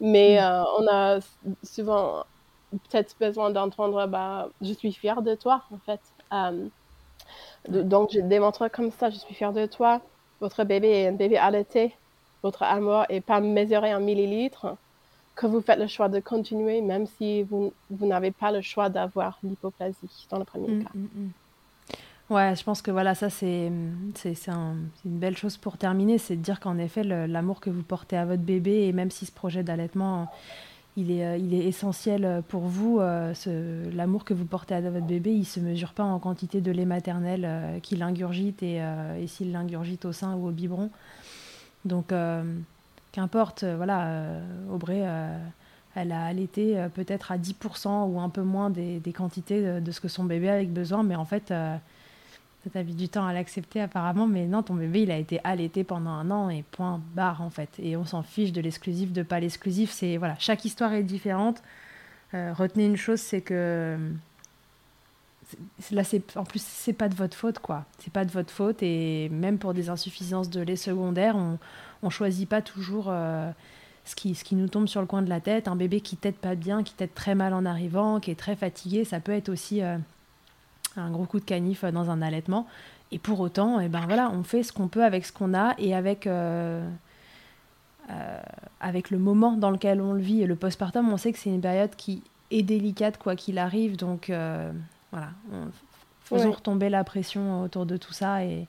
[0.01, 1.19] Mais euh, on a
[1.63, 2.25] souvent
[2.71, 6.01] peut-être besoin d'entendre, bah, je suis fière de toi, en fait.
[6.33, 6.69] Euh,
[7.67, 10.01] de- donc, je démontre comme ça, je suis fière de toi.
[10.39, 11.99] Votre bébé est un bébé allaité.
[12.43, 14.77] Votre amour n'est pas mesuré en millilitres.
[15.39, 18.89] Que vous faites le choix de continuer, même si vous, vous n'avez pas le choix
[18.89, 20.89] d'avoir l'hypoplasie dans le premier Mm, cas.
[20.95, 21.29] mm, mm.
[22.33, 23.71] Ouais, je pense que voilà, ça c'est
[24.15, 24.75] c'est c'est un-
[25.05, 28.25] une belle chose pour terminer, c'est de dire qu'en effet l'amour que vous portez à
[28.25, 30.27] votre bébé et même si ce projet d'allaitement
[30.97, 33.33] il est, euh, il est essentiel pour vous, euh,
[33.95, 36.85] l'amour que vous portez à votre bébé, il se mesure pas en quantité de lait
[36.85, 40.89] maternel euh, qu'il ingurgite et, euh, et s'il l'ingurgite au sein ou au biberon.
[41.85, 42.43] Donc euh,
[43.11, 44.41] qu'importe, euh, voilà, euh,
[44.71, 45.37] Aubrey, euh,
[45.95, 50.07] elle a allaité peut-être à 10% ou un peu moins des, quantités de, ce que
[50.07, 51.75] son bébé a besoin, mais en fait, euh,
[52.63, 55.41] ça t'a mis du temps à l'accepter apparemment, mais non, ton bébé, il a été
[55.43, 57.69] allaité pendant un an et point barre en fait.
[57.79, 61.61] Et on s'en fiche de l'exclusif, de pas l'exclusif, c'est voilà, chaque histoire est différente.
[62.33, 63.97] Retenez une chose, c'est que
[65.91, 67.85] là, c'est en plus, c'est pas de votre faute quoi.
[67.97, 71.57] C'est pas de votre faute et même pour des insuffisances de lait secondaire, on
[72.03, 73.49] on choisit pas toujours euh,
[74.05, 75.67] ce qui ce qui nous tombe sur le coin de la tête.
[75.67, 78.55] Un bébé qui tète pas bien, qui tète très mal en arrivant, qui est très
[78.55, 79.97] fatigué, ça peut être aussi euh,
[80.97, 82.67] un gros coup de canif dans un allaitement.
[83.11, 85.73] Et pour autant, eh ben voilà, on fait ce qu'on peut avec ce qu'on a
[85.79, 86.87] et avec euh,
[88.79, 90.41] avec le moment dans lequel on le vit.
[90.41, 93.97] Et le postpartum, on sait que c'est une période qui est délicate quoi qu'il arrive.
[93.97, 94.31] Donc
[95.11, 95.67] voilà, on-
[96.23, 96.55] faisons Ouais.
[96.55, 98.67] retomber la pression autour de tout ça et,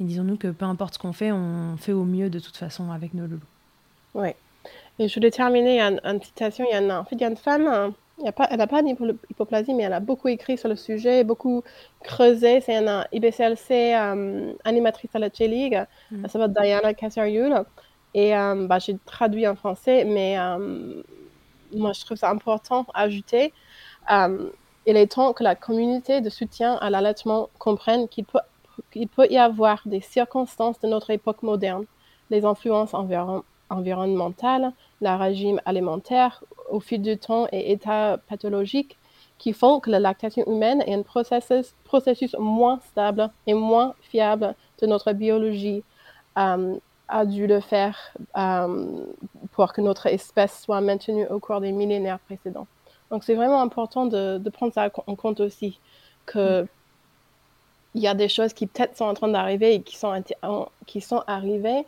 [0.00, 2.90] et disons-nous que peu importe ce qu'on fait, on fait au mieux de toute façon
[2.90, 3.40] avec nos loulous.
[4.14, 4.28] Oui.
[4.98, 7.20] Et je voulais terminer, a une, une citation, il y a une, en fait, il
[7.20, 9.92] y a une femme, hein, il y a pas, elle n'a pas d'hypoplasie, mais elle
[9.92, 11.62] a beaucoup écrit sur le sujet, beaucoup
[12.02, 12.60] creusé.
[12.60, 16.22] C'est une euh, IBCLC euh, animatrice à la J-League, Mhm.
[16.24, 17.62] elle s'appelle Diana Casariul.
[18.14, 20.36] Et euh, bah, j'ai traduit en français, mais
[21.74, 23.52] moi je trouve ça important à ajouter.
[24.10, 28.38] Il est temps que la communauté de soutien à l'allaitement comprenne qu'il peut
[28.94, 31.84] il peut y avoir des circonstances de notre époque moderne,
[32.30, 32.94] les influences
[33.70, 38.98] environnementales, le régime alimentaire au fil du temps et états pathologiques
[39.38, 44.86] qui font que la lactation humaine est un processus, moins stable et moins fiable de
[44.86, 45.84] notre biologie.
[46.36, 46.76] Euh,
[47.08, 47.96] a dû le faire
[48.36, 49.04] euh,
[49.52, 52.66] pour que notre espèce soit maintenue au cours des millénaires précédents.
[53.10, 55.80] Donc c'est vraiment important de, de, prendre ça en compte aussi,
[56.26, 56.66] que
[57.98, 60.22] il y a des choses qui peut-être sont en train d'arriver et qui sont,
[60.86, 61.84] qui sont arrivées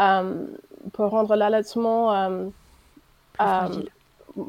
[0.00, 0.46] euh,
[0.92, 3.68] pour rendre l'allaitement euh,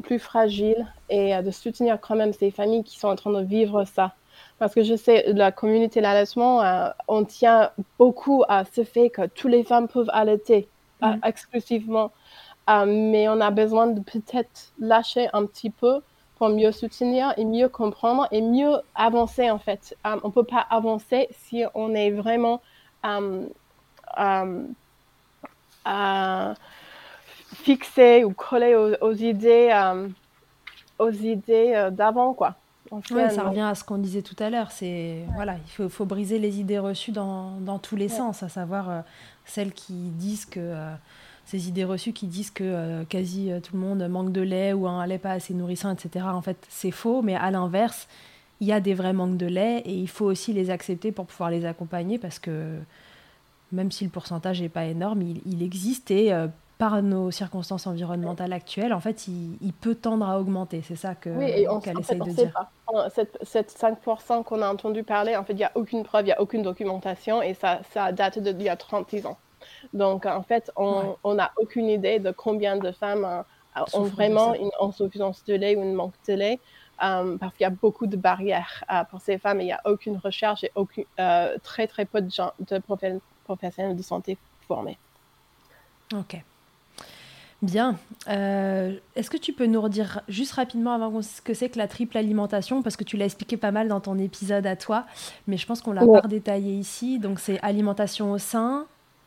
[0.03, 3.85] plus, fragile et de soutenir quand même ces familles qui sont en train de vivre
[3.85, 4.13] ça.
[4.59, 9.25] Parce que je sais, la communauté l'allaitement, euh, on tient beaucoup à ce fait que
[9.27, 10.67] toutes les femmes peuvent allaiter
[11.01, 11.15] mm.
[11.23, 12.11] exclusivement.
[12.69, 16.01] Euh, mais on a besoin de peut-être lâcher un petit peu
[16.37, 19.95] pour mieux soutenir et mieux comprendre et mieux avancer en fait.
[20.05, 22.61] Euh, on ne peut pas avancer si on est vraiment
[27.63, 29.71] fixé ou collé aux, aux idées,
[30.99, 32.55] aux idées d'avant quoi.
[32.91, 34.71] Ouais, ça revient à ce qu'on disait tout à l'heure.
[34.71, 38.49] C'est voilà, il faut, faut, briser les idées reçues dans, dans tous les sens, à
[38.49, 39.01] savoir euh,
[39.45, 40.93] celles qui disent que euh,
[41.45, 44.87] ces idées reçues qui disent que euh, quasi tout le monde manque de lait ou
[44.87, 46.25] un lait pas assez nourrissant, etc.
[46.27, 48.07] En fait, c'est faux, mais à l'inverse,
[48.59, 51.25] il y a des vrais manques de lait et il faut aussi les accepter pour
[51.25, 52.77] pouvoir les accompagner parce que
[53.71, 56.31] même si le pourcentage n'est pas énorme, il, il existe et
[56.77, 60.81] par nos circonstances environnementales actuelles, en fait, il, peut tendre à augmenter.
[60.85, 62.51] C'est ça que oui, qu'elle essaye de dire.
[63.13, 66.27] Cette, cette 5% qu'on a entendu parler, en fait, il n'y a aucune preuve, il
[66.27, 69.37] n'y a aucune documentation et ça, ça date d'il y a 36 ans.
[69.93, 74.71] Donc, en fait, on n'a aucune idée de combien de femmes euh, ont vraiment une
[74.81, 76.59] insuffisance de lait ou une manque de lait.
[77.03, 79.73] Euh, parce qu'il y a beaucoup de barrières euh, pour ces femmes et il n'y
[79.73, 81.03] a aucune recherche et aucune,
[81.61, 82.81] très très peu de, gens, de
[83.43, 84.97] professionnels de santé formés.
[86.13, 86.41] Ok.
[87.61, 87.97] Bien.
[88.27, 91.87] Euh, est-ce que tu peux nous redire juste rapidement avant ce que c'est que la
[91.87, 92.83] triple alimentation?
[92.83, 95.05] Parce que tu l'as expliqué pas mal dans ton épisode à toi,
[95.47, 97.17] mais je pense qu'on l'a pas redétaillé ici.
[97.17, 98.85] Donc c'est alimentation au sein.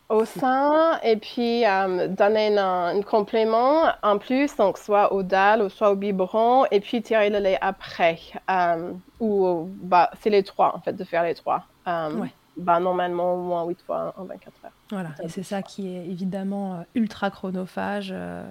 [0.09, 5.69] Au sein, et puis euh, donner un, complément en plus, donc soit au dalle ou
[5.69, 8.19] soit au biberon, et puis tirer le lait après.
[8.51, 11.65] Euh, ou bah, c'est les trois en fait, de faire les trois.
[11.87, 14.71] Ouais bah, normalement au moins 8 fois en 24 heures.
[14.91, 18.43] Voilà, et c'est ça qui est évidemment euh, ultra chronophage euh,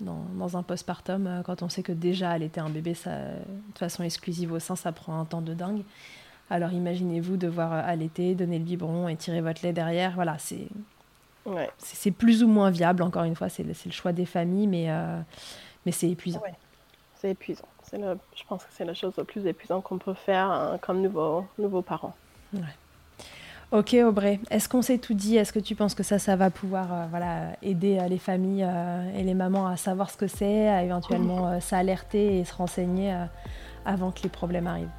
[0.00, 3.78] dans, dans, un postpartum, euh, quand on sait que déjà allaiter un bébé ça, de
[3.78, 5.82] façon exclusive au sein, ça prend un temps de dingue.
[6.50, 10.12] Alors imaginez-vous devoir allaiter, donner le biberon et tirer votre lait derrière.
[10.14, 10.68] Voilà, c'est
[11.46, 11.70] ouais.
[11.78, 14.88] c'est plus ou moins viable, encore une fois, c'est le, le, choix des familles, mais,
[15.86, 16.40] mais c'est épuisant.
[16.40, 16.54] Ouais.
[17.14, 17.66] C'est épuisant.
[17.92, 21.02] Le, je pense que c'est la chose la plus épuisante qu'on peut faire hein, comme
[21.02, 22.14] nouveau, nouveau parent.
[22.54, 22.62] Ouais.
[23.72, 25.38] Ok Aubrey, est-ce qu'on s'est tout dit?
[25.38, 28.64] Est-ce que tu penses que ça, ça va pouvoir euh, voilà, aider euh, les familles
[28.64, 33.16] euh, et les mamans à savoir ce que c'est, à éventuellement s'alerter et se renseigner
[33.86, 34.90] avant que les problèmes arrivent?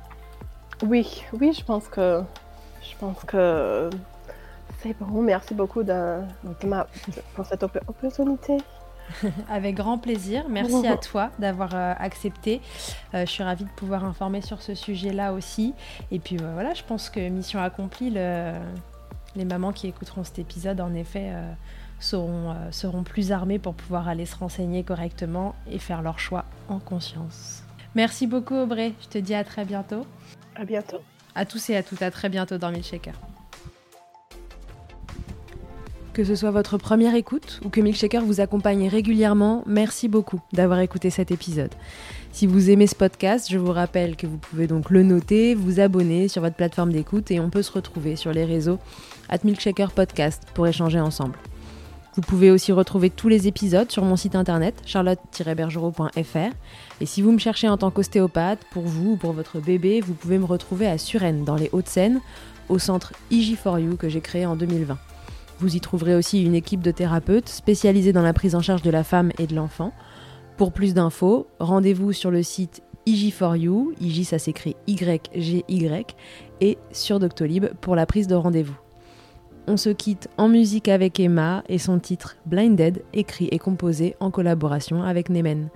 [0.82, 2.24] Oui, oui, je pense que
[2.82, 3.92] je pense que
[4.82, 5.22] c'est bon.
[5.22, 6.20] Merci beaucoup de,
[7.36, 8.58] pour cette opportunité.
[9.50, 10.46] Avec grand plaisir.
[10.50, 12.62] Merci à toi d'avoir euh, accepté.
[13.14, 15.74] Euh, je suis ravie de pouvoir informer sur ce sujet-là aussi.
[16.12, 18.10] Et puis euh, voilà, je pense que mission accomplie.
[19.36, 21.34] Les mamans qui écouteront cet épisode, en effet,
[22.00, 26.78] seront, seront plus armées pour pouvoir aller se renseigner correctement et faire leur choix en
[26.78, 27.64] conscience.
[27.96, 28.94] Merci beaucoup Aubrey.
[29.02, 30.06] Je te dis à très bientôt.
[30.56, 31.00] À bientôt.
[31.34, 33.16] À tous et à toutes, à très bientôt dans Milkshaker.
[36.14, 40.80] Que ce soit votre première écoute ou que Milkshaker vous accompagne régulièrement, merci beaucoup d'avoir
[40.80, 41.72] écouté cet épisode.
[42.32, 45.80] Si vous aimez ce podcast, je vous rappelle que vous pouvez donc le noter, vous
[45.80, 48.78] abonner sur votre plateforme d'écoute et on peut se retrouver sur les réseaux
[49.28, 51.34] at Milkshaker Podcast pour échanger ensemble.
[52.16, 56.54] Vous pouvez aussi retrouver tous les épisodes sur mon site internet charlotte-bergerot.fr
[57.02, 60.14] et si vous me cherchez en tant qu'ostéopathe, pour vous ou pour votre bébé, vous
[60.14, 62.22] pouvez me retrouver à Suresnes dans les Hauts-de-Seine
[62.70, 65.00] au centre IG4U que j'ai créé en 2020.
[65.64, 68.90] Vous y trouverez aussi une équipe de thérapeutes spécialisés dans la prise en charge de
[68.90, 69.94] la femme et de l'enfant.
[70.58, 76.18] Pour plus d'infos, rendez-vous sur le site IG4U, IG ça s'écrit Y-G-Y,
[76.60, 78.76] et sur Doctolib pour la prise de rendez-vous.
[79.66, 84.32] On se quitte en musique avec Emma et son titre Blinded, écrit et composé en
[84.32, 85.70] collaboration avec Nemen.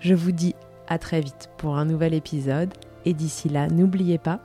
[0.00, 0.54] Je vous dis
[0.86, 2.72] à très vite pour un nouvel épisode,
[3.04, 4.40] et d'ici là, n'oubliez pas,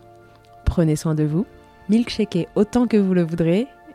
[0.66, 1.46] prenez soin de vous,
[1.88, 3.70] milkshakez autant que vous le voudrez,